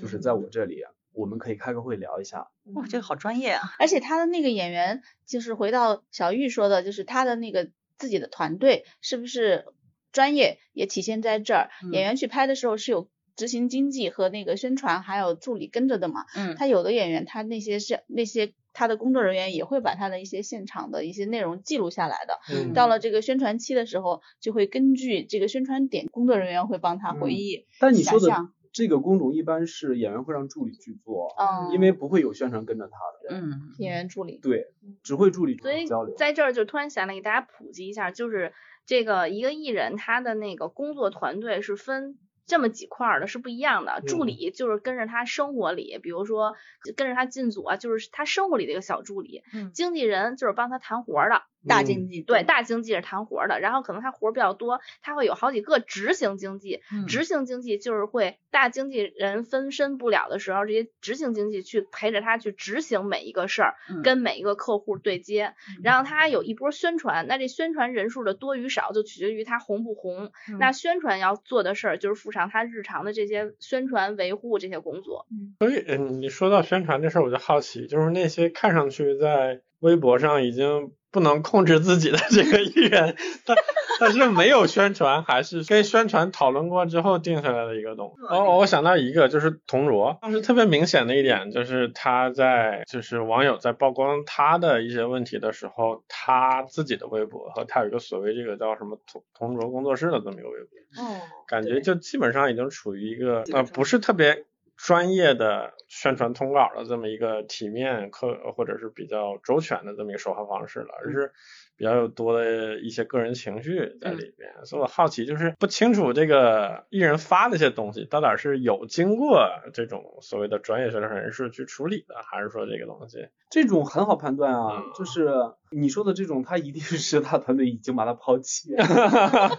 [0.00, 2.46] 就是在我这里，我们可以开个会聊一下。
[2.74, 3.62] 哇，这个好专业啊！
[3.80, 9.66] 而且他的那个演员，就是回到小玉说的，就是他的那个自己的团队是不是
[10.12, 11.70] 专业，也体现在这儿。
[11.90, 13.08] 演员去拍的时候是有。
[13.36, 27.66] 执行经济和那个宣传还有助理跟着的嘛，嗯，他有的演员他那些是那些他的工作人员也会把他的一些现场的一些内容记录下来的，嗯，到了这个宣传期的时候，就会根据这个宣传点，工作人员会帮他回忆。
[27.78, 28.28] 但你说的
[28.72, 34.66] 这个工种一般是演员会让助理去做，嗯，因为不会有宣传跟着他的，嗯，演员助理，对，
[35.02, 35.86] 只会助理所以。
[36.16, 38.52] 在这儿就突然想来给大家普及一下，就是
[38.84, 42.18] 这个一个艺人他的那个工作团队是分。
[42.46, 46.54] 这么几块儿的是不一样的，助理就是跟着他生活里，比如说
[46.96, 49.42] 跟着他进组啊，就是他生活里的一个小助理。
[49.72, 75.26] 经纪人就是帮他谈活的，大经济对大经济是谈活的，然后可能他活比较多，他会有好几个执行经济，执行经济就是会大经纪人分身不了的时候，这些执行经济去陪着他去执行每一个事儿，跟每一个客户对接，然后他有一波宣传，那这宣传人数的多与少就取决于他红不红，那宣传要做的事儿就是附上他日常的这些宣传维护这些工作。
[75.58, 80.92] 所以，嗯，你说到宣传这事儿，我就好奇，就是那些看上去在微博上已经。
[81.16, 83.54] 不能控制自己的这个艺人， 他
[83.98, 88.26] 他是没有宣传，还是跟宣传讨论过之后定下来的一个东西？
[88.28, 104.44] 哦，我想到一个，就是铜锣，当时特别明显的一点就是他在就是网友在曝光他的一些问题的时候，他自己的微博和他有一个所谓这个叫什么铜铜锣工作室的这么一个微博，哦，感觉就基本上已经处于一个呃不是特别。
[104.76, 111.32] 专业的宣传通稿的这么一个体面、客或者是比较周全的这么一个说话方式了，而是。
[111.78, 125.28] 比较有多的一些个人情绪在里边，所以我好奇，就是不清楚这个艺人发的一些东西到底是有经过这种所谓的专业宣传人士去处理的，还是说这个东西这种很好判断啊，就是
[125.70, 128.70] 你说的这种，他一定是他团队已经把他抛弃，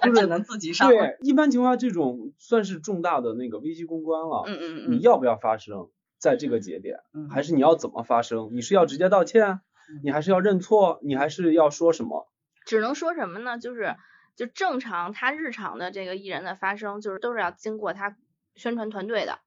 [0.04, 0.90] 就 只能自己上。
[0.90, 4.44] 对，一般情况下这种算是重大的那个危机公关了。
[4.48, 4.92] 嗯嗯嗯。
[4.92, 7.00] 你要不要发声在这个节点？
[7.30, 8.50] 还是你要怎么发声？
[8.54, 9.62] 你是要直接道歉？
[10.04, 12.28] 你还是要认错，你还是要说什么？
[12.66, 13.58] 只能说什么呢？
[13.58, 13.96] 就是
[14.36, 18.18] 就正常，他日常的这个艺人的发声，就是都是要经过他
[18.56, 19.40] 宣传团队的。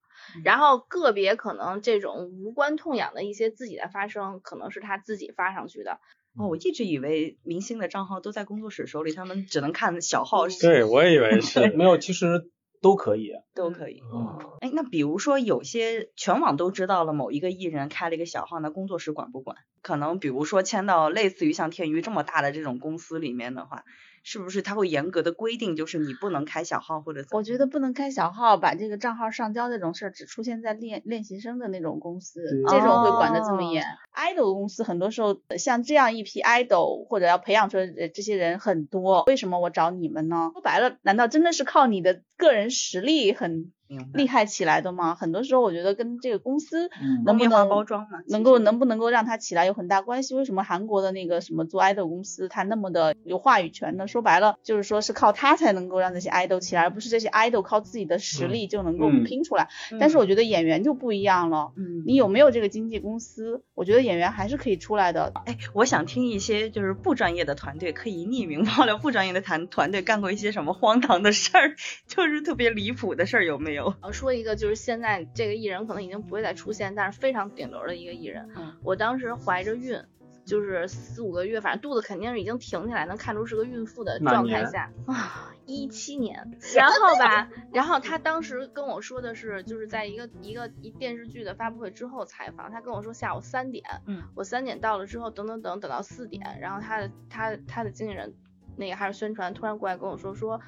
[0.45, 5.99] 然后个别可能这种无关痛痒的一些自己的发声，可能是他自己发上去的。
[6.37, 10.49] 哦，我一直以为明星的账号都在工作室手里，他们只能看小号。
[10.49, 11.71] 对，我也以为是。
[11.71, 12.51] 没有，其实。
[12.83, 14.01] 都可以， 都可以。
[14.11, 19.59] 嗯，哎，那比如说有些全网都知道了某一个艺人开了一个小号，那工作室管不管？
[19.83, 23.85] 可能比如说签到类似于像天娱这么大的这种公司里面的话。
[24.23, 27.25] 是不是他会严格的规定，就是你不能开小号或者？
[27.31, 33.85] 我觉得不能开小号，把这个账号上交这种事儿，只出现在练练习生的那种公司，这种会管的这么严。
[34.15, 40.51] idol 公司很多时候像这样一批 idol 或者要培养出来这些人很多，为什么我找你们呢？
[40.53, 43.73] 说白了，难道真的是靠你的个人实力很？
[44.15, 45.15] 厉害起来的吗？
[45.15, 46.91] 很多时候我觉得跟这个公司
[47.25, 50.35] 能不能包装能够能不能够让它起来有很大关系。
[50.35, 54.07] 为什么韩国的那个什么做 idol 公司它那么的有话语权呢？
[54.07, 59.69] 说白了就是说是靠它才能够让这些 idol 起来，而不是这些 idol 靠自己的实力就能够拼出来。
[59.99, 61.73] 但是我觉得演员就不一样了，
[62.07, 63.63] 你有没有这个经纪公司？
[63.75, 65.33] 我觉得演员还是可以出来的。
[65.47, 71.75] 哎，我想听一些就是不专业的团队可以匿名爆料不专业的团团队干过一些什么荒唐的事儿，
[72.07, 73.80] 就是特别离谱的事儿，有没有？
[74.01, 78.49] 呃，说一个就是现在这个艺人可能已经不会再出现，但是非常顶流的一个艺人。
[78.57, 80.03] 嗯，我当时怀着孕，
[80.45, 86.51] 就是四五个月，反正肚子肯定是已经挺起来，能看出是个孕妇的状态下啊，一七年。
[86.75, 98.35] 然后吧，然后他当时跟我说的是，就是在一个一个一电视剧的发布会之后采访，他跟我说下午三点，嗯，我三点到了之后，等等等等到四点，然后他的他他的经纪人
[98.77, 100.61] 那个还是宣传，突然过来跟我说说。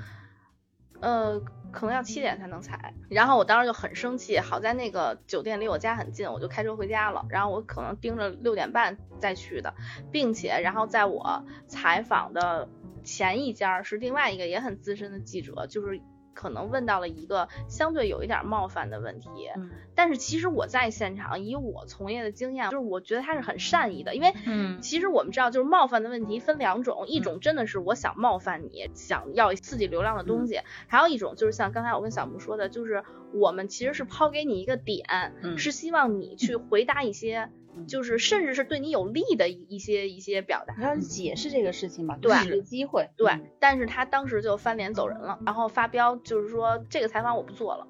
[1.03, 1.39] 呃，
[1.71, 4.39] 可能要七点才能采，然后我当时就很生气。
[4.39, 7.27] 好在那个酒店离我家很近，我就开车回家了。
[7.29, 9.75] 然后我可能盯着六点半再去的，
[10.11, 12.69] 并且然后在我采访的
[13.05, 16.01] 前一家是另外一个也很资深的记者，就是。
[16.35, 37.51] 可能问到了一个相对有一点冒犯的问题，嗯，但是其实我在现场以我从业的经验，就是我觉得他是很善意的，因为，嗯，其实我们知道就是冒犯的问题分两种，一种真的是我想冒犯你，想要刺激流量的东西，还有一种就是像刚才我跟小木说的，就是我们其实是抛给你一个点，嗯，是希望你去回答一些。
[37.87, 47.87] 就是甚至是对你有利的一些一些表达，要解释这个事情嘛，对，机会，对，但是他当时就翻脸走人了，然后发飙，就是说这个采访我不做了。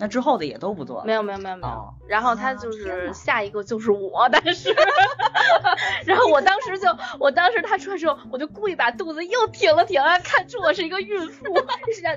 [0.00, 1.94] 那之后的也都不做了，没有没有没有没有。
[2.08, 4.74] 然后他就是下一个就是我，但是
[6.06, 6.88] 然后我当时就，
[7.20, 11.44] 我当时他出来之后，我就故意把肚子又挺了挺，看出我是一个孕妇，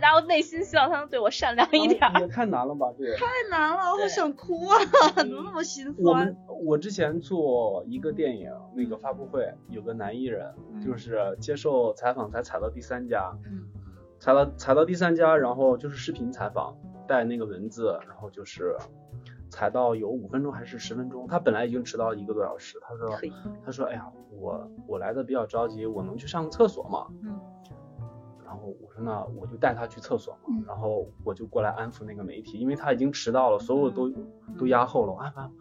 [0.02, 2.00] 然后内心希望他能对我善良一点。
[2.20, 4.78] 也太难了吧，这个太难了，我好想哭啊，
[5.18, 5.96] 怎么那么心酸？
[6.06, 10.54] 我们我之前做一个电影那个发布会，有个男艺人，
[10.86, 13.66] 就是接受采访才踩到第三家，嗯，
[14.24, 16.74] 采到踩到第三家，然后就是视频采访。
[17.06, 18.78] 带那个文字，然后就是
[19.50, 23.10] 踩到有五分钟还是十分钟，他本来已经迟到一个多小时，他说
[23.66, 27.08] 他说哎呀我我来的比较着急，我能去上个厕所吗？
[27.22, 27.38] 嗯，
[28.46, 34.10] 然后我说那我就带他去厕所嘛，然后我就过来安抚那个媒体，因为他已经迟到了，所有都
[34.58, 35.52] 都压后了，我安抚。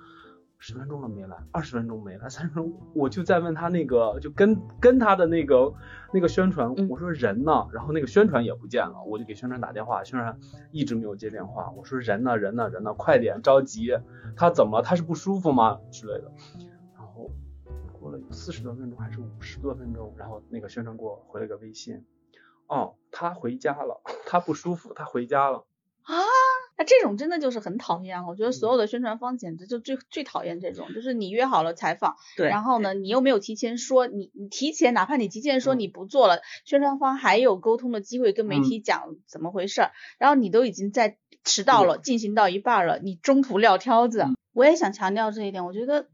[0.62, 5.74] 十分钟了没来，二十分钟没来，三十分钟，我就在问他那个，就跟跟他的那个
[6.12, 7.66] 那个宣传，我说人呢？
[7.72, 10.38] 然后那个宣传也不见了，我就给宣传打电话，宣传
[10.70, 12.38] 一直没有接电话，我说人呢？
[12.38, 12.68] 人呢？
[12.68, 12.94] 人呢？
[12.94, 13.98] 快点，着急，
[14.36, 14.84] 他怎么了？
[14.84, 15.80] 他是不舒服吗？
[15.90, 16.30] 之类的。
[16.94, 17.28] 然后
[17.92, 22.04] 过了四十多分钟还是五十多分钟，然后那个宣传给我回了个微信，
[22.68, 25.64] 哦，他回家了， 他不舒服，他回家了。
[26.84, 46.08] 这种真的就是很讨厌，我觉得所有的宣传方简直就最最讨厌这种，就是你约好了采访，对，然后呢，你又没有提前说，你你提前，哪怕你提前说你不做了，宣传方还有沟通的机会跟媒体讲怎么回事儿，然后你都已经在迟到了，进行到一半了，你中途撂挑子，我也想强调这一点，我觉得，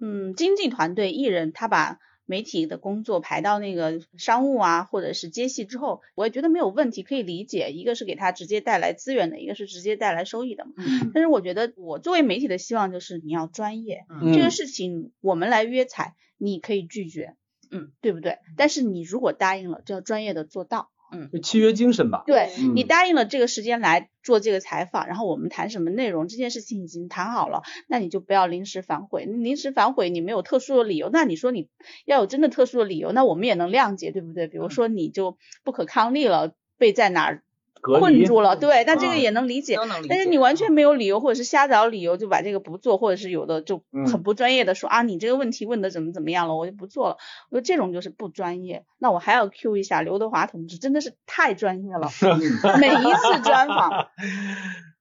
[0.00, 1.98] 嗯，经纪团队艺人他把。
[2.32, 7.70] 媒体的工作排到那个商务啊，或者是接戏之后，我也觉得没有问题，可以理解。
[7.72, 10.72] 一个是给他直接带来资源的，一个是直接带来收益的嘛。
[10.78, 11.10] 嗯。
[11.12, 17.36] 但是我觉得我作为媒体的希望就是你要专业，这个事情我们来约采，你可以拒绝，
[17.70, 18.38] 嗯，对不对？
[18.56, 20.88] 但是你如果答应了，就要专业的做到。
[21.12, 22.24] 嗯，契约精神吧。
[22.26, 29.24] 对你答应了这个时间来做这个采访，然后我们谈什么内容，这件事情已经谈好了，那你就不要临时反悔。
[29.24, 31.68] 临时反悔，你没有特殊的理由，那你说你
[32.06, 34.48] 要有真的特殊的理由，那我们也能谅解，对不对？
[34.48, 37.42] 比如说你就不可抗力了，被在哪儿？
[37.82, 39.76] 困住了，对，但这个也能理解，
[40.08, 47.16] 但是你完全没有理由，或者是瞎找理由就把这个不做，或者是有的就很不专业的说啊，你这个问题问的怎么怎么样了，我就不做了。
[47.50, 48.84] 我说这种就是不专业。
[48.98, 52.08] 那我还要 Q 一下刘德华同志，真的是太专业了。
[52.78, 54.08] 每一次专访，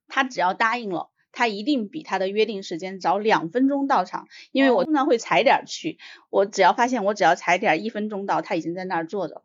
[0.08, 6.00] 他只要答应了，他一定比他的约定时间早两分钟到场，因为我通常会踩点去，
[6.32, 9.44] 我只要发现我只要踩点一分钟到，他已经在那儿坐着了。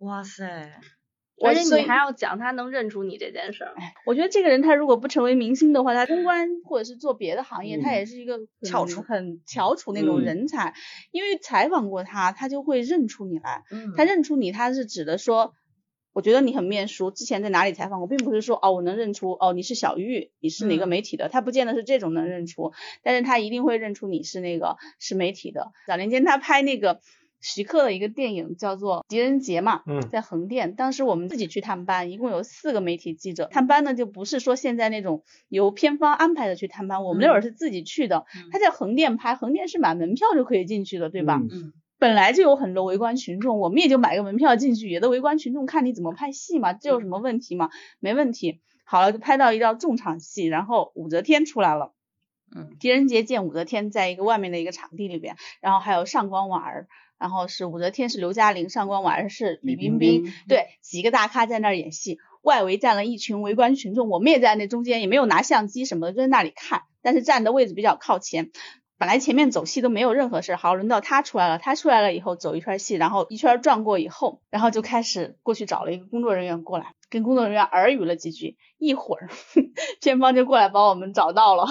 [0.00, 0.70] 哇塞！
[1.42, 3.74] 而且你还要讲他能认出你这件事儿，
[4.06, 10.74] 我觉得这个人他如果不成为明星的话，他公关或者是做别的行业，他也是一个翘楚，很翘楚那种人才。
[11.10, 13.64] 因为采访过他，他就会认出你来。
[13.96, 15.54] 他认出你，他是指的说，
[16.12, 22.72] 我觉得你很面熟，之前在哪里采访过，并不是说哦，我能认出哦，你是小玉，你是哪个媒体的，他不见得是这种能认出，
[23.02, 25.72] 但是他一定会认出你是那个是媒体的。
[25.88, 27.00] 早年间他拍那个。
[27.44, 38.24] 徐克的一个电影叫做《狄仁杰》嘛，在横店，当时我们自己去探班，一共有四个媒体记者探班呢，就不是说现在那种由片方安排的去探班，我们那会儿是自己去的。
[38.50, 41.38] 他在横店拍，横店是买门票就可以进去的，对吧？
[41.50, 41.74] 嗯。
[41.98, 47.68] 本来就有很多围观群众，我们也就买个门票进去，也都围观群众看你怎么拍戏嘛，这有什么问题吗？
[48.00, 48.60] 没问题。
[48.84, 51.92] 好了，就拍到一道重场戏，然后武则天出来了。
[52.54, 52.76] 嗯。
[52.80, 56.88] 狄仁杰见武则天在一个外面的一个场地里边，然后还有上官婉儿。
[57.24, 68.50] 然后是武则天，是刘嘉玲，上官婉儿是李冰冰，对，几个大咖在那儿演戏，外围站了一群围观群众，我们也在那中间，也没有拿相机什么的，就在那里看，但是站的位置比较靠前。
[68.98, 79.30] 本来前面走戏都没有任何事，好，轮到他出来了，他出来了以后走一圈戏，然后一圈转过以后，然后就开始过去找了一个工作人员过来，跟工作人员耳语了几句，一会儿
[80.02, 81.64] 片方就过来把我们找到了，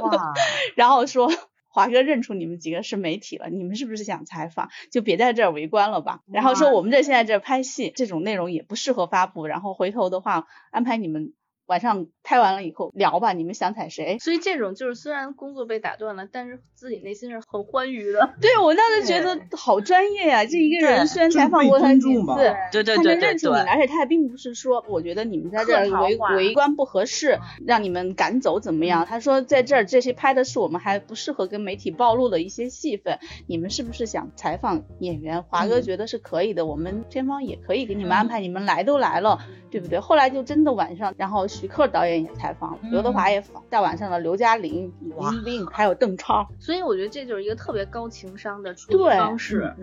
[0.00, 0.32] 哇，
[0.74, 1.30] 然后说。
[1.70, 4.68] 华哥认出你们几个是媒体了，你们是不是想采访？
[4.90, 6.20] 就别在这儿围观了吧。
[6.26, 9.46] 然后说我们这现在这拍戏，这种内容也不适合发布。
[9.46, 11.32] 然后回头的话，安排你们。
[11.70, 14.18] 晚上拍完了以后聊吧，你们想踩谁？
[14.18, 18.34] 所以这种就是虽然工作被打断了，但是自己内心是很欢愉的。
[18.40, 22.34] 对我当时觉得好专业呀，这一个人虽然采访过他几次，
[22.72, 29.06] 对对对，他能认出你，而且他也并不是说我觉得你们在这儿围围观不合适，让你们赶走怎么样？
[29.06, 35.44] 他说在这儿这些拍的是我们还不适合跟媒体暴露的一些戏份，你们是不是想采访演员？
[35.44, 39.38] 华哥觉得是可以的，我们片方也可以给你们安排，你们来都来了，
[39.70, 39.98] 对不对？
[39.98, 41.46] 后来就真的晚上，然后。
[41.50, 49.74] 徐克导演也采访，刘德华也访大晚上的，刘嘉玲、李冰冰还有邓超，所以我觉得这就是一个特别高情商的处理方式。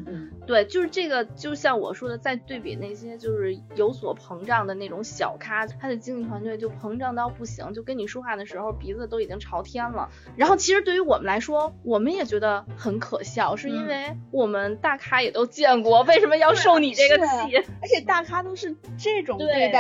[0.45, 10.09] 对，就是这个，就像我说的，在对比那些就是有所膨胀的那种小咖，他的经纪团队就膨胀到不行，就跟你说话的时候鼻子都已经朝天了。
[10.35, 17.57] 然后其实对于我们来说，我们也觉得很可笑，是因为我们大咖也都见过，为什么要受你这个气？
[17.81, 19.76] 而且大咖都是这种对待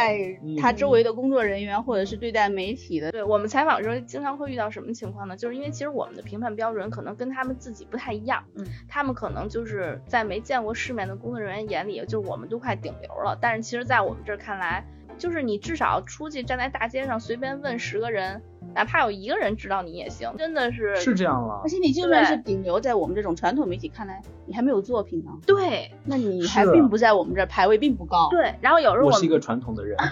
[0.59, 1.67] 他周围的工作人员。
[1.87, 5.37] 或者是对待媒体的，对我们采访的时候经常会遇到什么情况呢？
[5.37, 13.37] 就是因为其实我们的评判标准可能跟他们自己不太一样，嗯，他们可能就是在没见过世面的工作人员眼里，就是我们都快顶流了。
[13.39, 14.83] 但是其实，在我们这儿看来，
[15.17, 18.41] 就是你至少出去站在大街上随便问十个人。
[18.77, 21.61] 哪怕有一个人知道你也行，真的是是这样了。
[21.63, 25.31] 而且你就算是顶流，在我们这种传统媒体看来，你还没有作品呢。
[25.47, 28.29] 对，那你还并不在我们这儿排位并不高。
[28.29, 29.97] 对，然后有时候我是一个传统的人。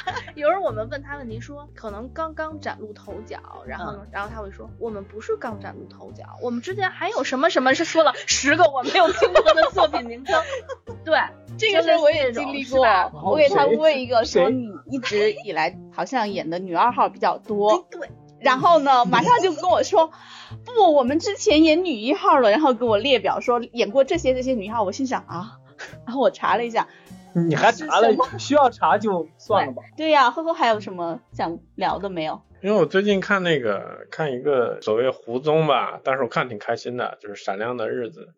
[0.34, 10.40] 有时候我们问他问题说，可能刚刚崭露头角，然后然后他会说，我们不是刚崭露头角，我们之前还有什么什么是说了十个我没有听过的作品名称。
[11.04, 11.18] 对，
[11.58, 12.86] 这个事儿我也经历过。
[13.22, 17.86] 我给他问一个，说你一直以来好像演的女二号比较多。
[17.90, 18.08] 对。
[18.40, 20.10] 然后呢，马上就跟我说，
[20.64, 22.50] 不，我们之前演女一号了。
[22.50, 24.82] 然后给我列表说演过这些这些女一号。
[24.82, 25.58] 我心想啊，
[26.06, 26.88] 然后我查了一下。
[27.34, 28.08] 你还查了？
[28.38, 29.82] 需要查就算了吧。
[29.94, 32.40] 对呀，呵呵，还有什么想聊的没有？
[32.62, 38.32] 因为我最近看那个看一个所谓胡综吧，但是我看挺开心的，就是《闪亮的日子》。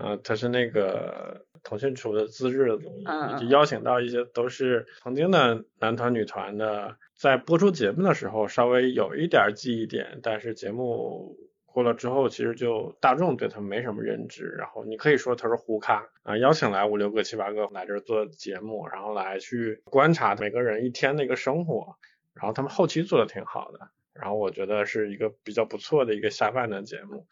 [0.00, 3.04] 啊，它是那个腾讯出的自制的综艺，
[3.40, 11.36] 就邀请到一些都是曾经的男团女团的，在播出节目的时候稍微有一点记忆点，但是节目。
[11.72, 21.94] 过了之后，其实就大众对他们没什么认知，然后你可以说他是胡咖啊，邀请来五六个、七八个来这儿做节目，然后来去观察每个人一天的一个生活，
[22.34, 27.28] 然后他们后期做的挺好的，然后我觉得是一个比较不错的一个下饭的节目。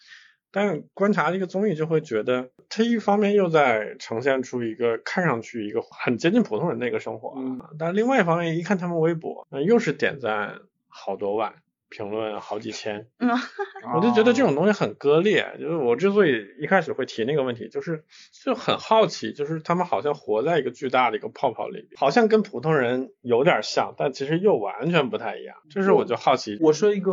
[0.51, 7.35] 但观察这个综艺就会觉得，他一方面又在呈现出一个看上去一个很接近普通人的一个生活，
[7.79, 11.55] 但另外一方面一看他们微博，那又是点赞好多万。
[11.91, 13.31] 评论好几千，嗯，
[13.97, 15.57] 我就觉得这种东西很割裂。
[15.59, 18.05] 就是我之所以一开始会提那个问题，就是
[18.45, 25.57] 就很好奇，就是他们好像活在一个巨大的一个泡泡里，好像跟普通人有点像，但其实又完全不太一样。
[25.71, 27.11] 就是我就好奇，我说一个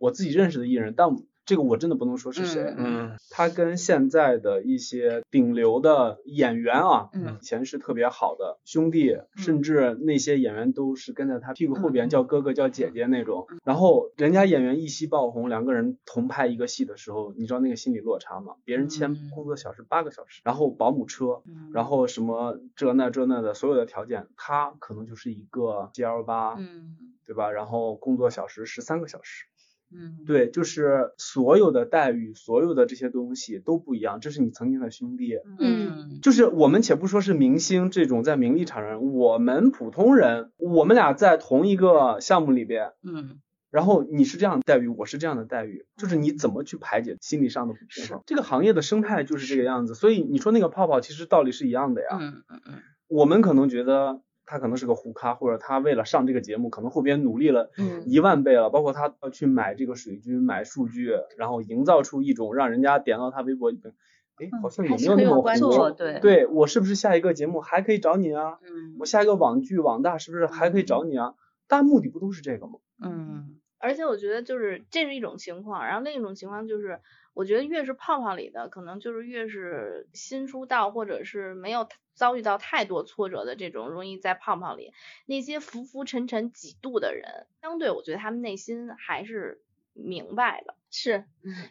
[0.00, 1.08] 我自己认识的艺人，但。
[1.44, 13.46] 这个我真的不能说是谁，嗯，他跟现在的一些顶流的演员啊，嗯，以前是特别好的兄弟，甚至那些演员都是跟在他屁股后边叫哥哥叫姐姐那种。
[13.64, 18.54] 然后人家演员一夕爆红，两个人同拍一个戏的时候，你知道那个心理落差吗？
[18.64, 27.50] 别人签工作小时八个小时，然后保姆车，然后什么这那这那的所有的条件，他可能就是一个 G L 八，嗯，对吧？
[27.50, 29.46] 然后工作小时十三个小时。
[29.94, 34.20] 嗯，对，就是所有的待遇，所有的这些东西都不一样。
[34.20, 43.40] 这是你曾经的兄弟，嗯，就是我们且不说是明星这种在名利场上，我们普通人，我们俩在同一个项目里边，嗯，
[43.70, 48.22] 然后你是这样的待遇，我是这样的待遇，就是你怎么去排解心理上的不平衡？
[48.26, 49.94] 这个行业的生态就是这个样子。
[49.94, 52.18] 所以你说那个泡泡，其实道理是一样的呀。
[52.20, 52.74] 嗯嗯嗯，
[53.08, 54.20] 我们可能觉得。
[54.52, 57.70] 他可能是个胡咖，或者他为了上这个节目，可能后边努力了
[58.04, 63.94] 一万倍了，包括他要去买这个水军、买数据，然后营造出一种让人家点到他微博里面，
[64.36, 65.90] 哎，好像也没有那么火。
[65.92, 68.58] 对，对我是不是下一个节目还可以找你啊？
[68.62, 71.34] 嗯，我下一个网剧、网大是不是还可以找你啊？
[71.66, 72.74] 大家目的不都是这个吗？
[73.02, 77.00] 嗯，而且我觉得就是这是一种情况，然后另一种情况就是。
[77.34, 84.92] 我觉得越是泡泡里的，可能就是越是新出道或者是没有遭遇到太多挫折的这种，容易在泡泡里。
[85.26, 90.74] 那些浮浮沉沉几度的人，相对我觉得他们内心还是明白的。
[90.90, 91.24] 是，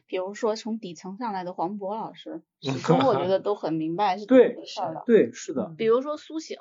[0.08, 5.04] 比如说从底层上来的黄渤老师，始终 我觉得都很明白是回事儿的。
[5.06, 5.74] 对，是的。
[5.78, 6.58] 比如说苏醒，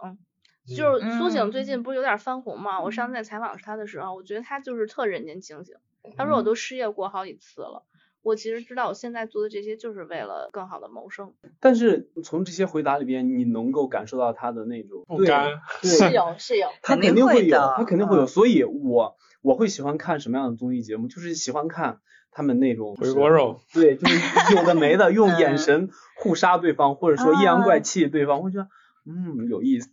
[0.77, 2.83] 就是苏醒最近不是有点翻红嘛？
[2.83, 5.75] 我上次在采访他的时候，我觉得他就是特人间清醒。
[6.17, 7.87] 他说我都失业过好几次了。
[8.23, 11.33] 我其实知道，我现在做的这些就是为了更好的谋生。
[11.59, 18.27] 但是从这些回答里边，你能够感受到他的那种不甘， 是有是有，他肯定会有，他肯定会有。
[18.27, 21.09] 所以，我我会喜欢看什么样的综艺节目？
[21.09, 22.01] 就是喜欢看
[22.31, 28.69] 他们那种回锅肉，对，就是有的没的， 用眼神互杀对方，或者说阴阳怪气对方，我觉得。
[29.11, 29.91] 嗯，有意思。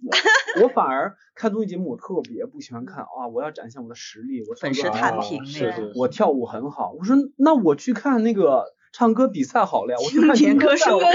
[0.61, 3.27] 我反而看综艺节目，我特别不喜欢看啊！
[3.33, 6.91] 我要展现我的实力，我粉饰太平是我跳舞很好。
[6.91, 11.05] 我说那我去看那个唱歌比赛好了呀，我去 看田歌手比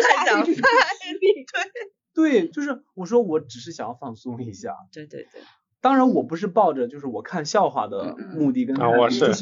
[0.55, 0.63] 赛。
[2.15, 4.75] 对对，就是我说我只是想要放松一下。
[4.93, 5.41] 对对对。
[5.81, 9.33] 当然我不是抱着就是我看笑话的目的跟啊，我是。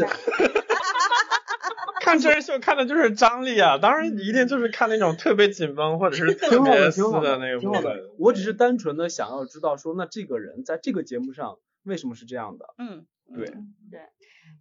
[2.03, 8.01] 看真人秀看的就是张力啊，当然一定就是看那种特别紧绷或者是特别撕的那个部分。
[8.19, 12.67] 我只是单纯的想要知道说，那这个人在这个节目上为什么是这样的？
[12.79, 14.01] 嗯，对对，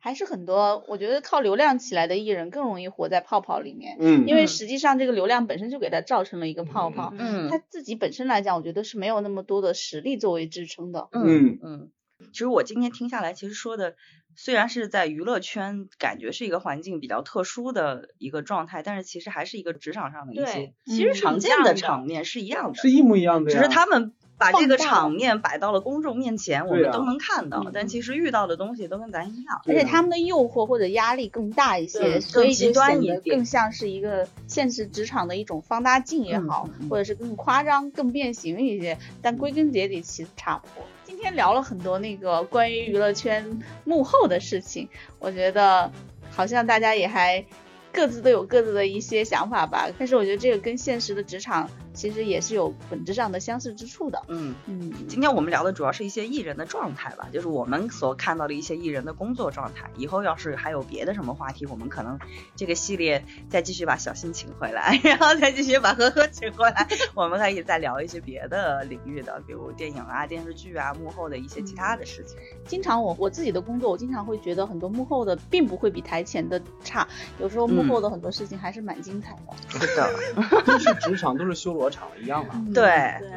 [0.02, 3.98] 还是很多，我觉得靠流量起来的艺人更容易活在泡泡里面。
[4.00, 7.14] 嗯，因为实际上这个流量本身就给他造成了一个泡泡。
[7.18, 11.08] 嗯，他自己本身来讲，我觉得是没有那么多的实力作为支撑的。
[11.12, 11.92] 嗯嗯。
[12.32, 13.96] 其实我今天听下来，其实说的
[14.36, 23.52] 虽然是在娱乐圈，感觉是一个环境比较特殊的一个状态，但是其实还是一个职场上的一些其实常见的场面是一样的，是一模一样的。
[23.52, 29.62] 只是他们把这个场面摆到了公众面前， 我们都能看到，但其实遇到的东西都跟咱一样。
[29.68, 38.98] 而且他们的诱惑或者压力更大一些，所以就显得更像是一个现实职场的一种放大镜也好，或者是更夸张、更变形一些。
[39.22, 40.86] 但归根结底其实差不多。
[41.20, 44.88] 今天聊了很多那个关于娱乐圈幕后的事情，
[45.20, 45.92] 我觉得
[46.32, 47.46] 好像大家也还。
[47.92, 51.68] 各自都有各自的一些想法吧，但是我觉得这个跟现实的职场。
[52.00, 54.24] 其实也是有本质上的相似之处的。
[54.30, 59.92] 嗯嗯，今天我们聊的主要是一些艺人的状态吧，就是我们所看到的一些艺人的工作状态。
[59.98, 62.18] 以后要是还有别的什么话题，我们可能
[62.56, 72.38] 这个系列再继续把小新请回来， 然后再继续把呵呵请回来，我们可以再聊一些别的领域的，比如电影啊、电视剧啊、幕后的一些其他的事情。
[72.66, 77.06] 经常我我自己的工作，我经常会觉得很多幕后的并不会比台前的差，
[77.40, 79.80] 有时候幕后的很多事情还是蛮精彩的。
[79.80, 80.10] 是的，
[80.66, 81.89] 都是职场，都是修罗。
[81.90, 82.84] 场一样嘛，对
[83.20, 83.30] 对，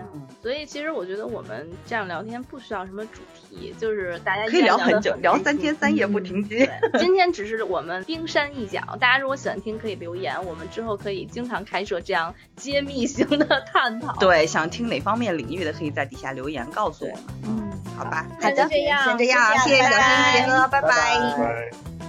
[0.42, 6.70] 所以其实我觉得我们这样聊天不需要什么主题，就是大家可以聊很久，聊三天三夜不停歇。
[6.98, 14.14] 今天只是我们冰山一角，大家如果喜欢听可以留言，我们之后可以经常开设这样揭秘型的探讨。
[14.16, 17.24] 对，想听哪方面领域的可以在底下留言告诉我们。
[17.44, 22.01] 嗯，好吧，好的，先这样，先这样，谢谢小新姐，拜拜。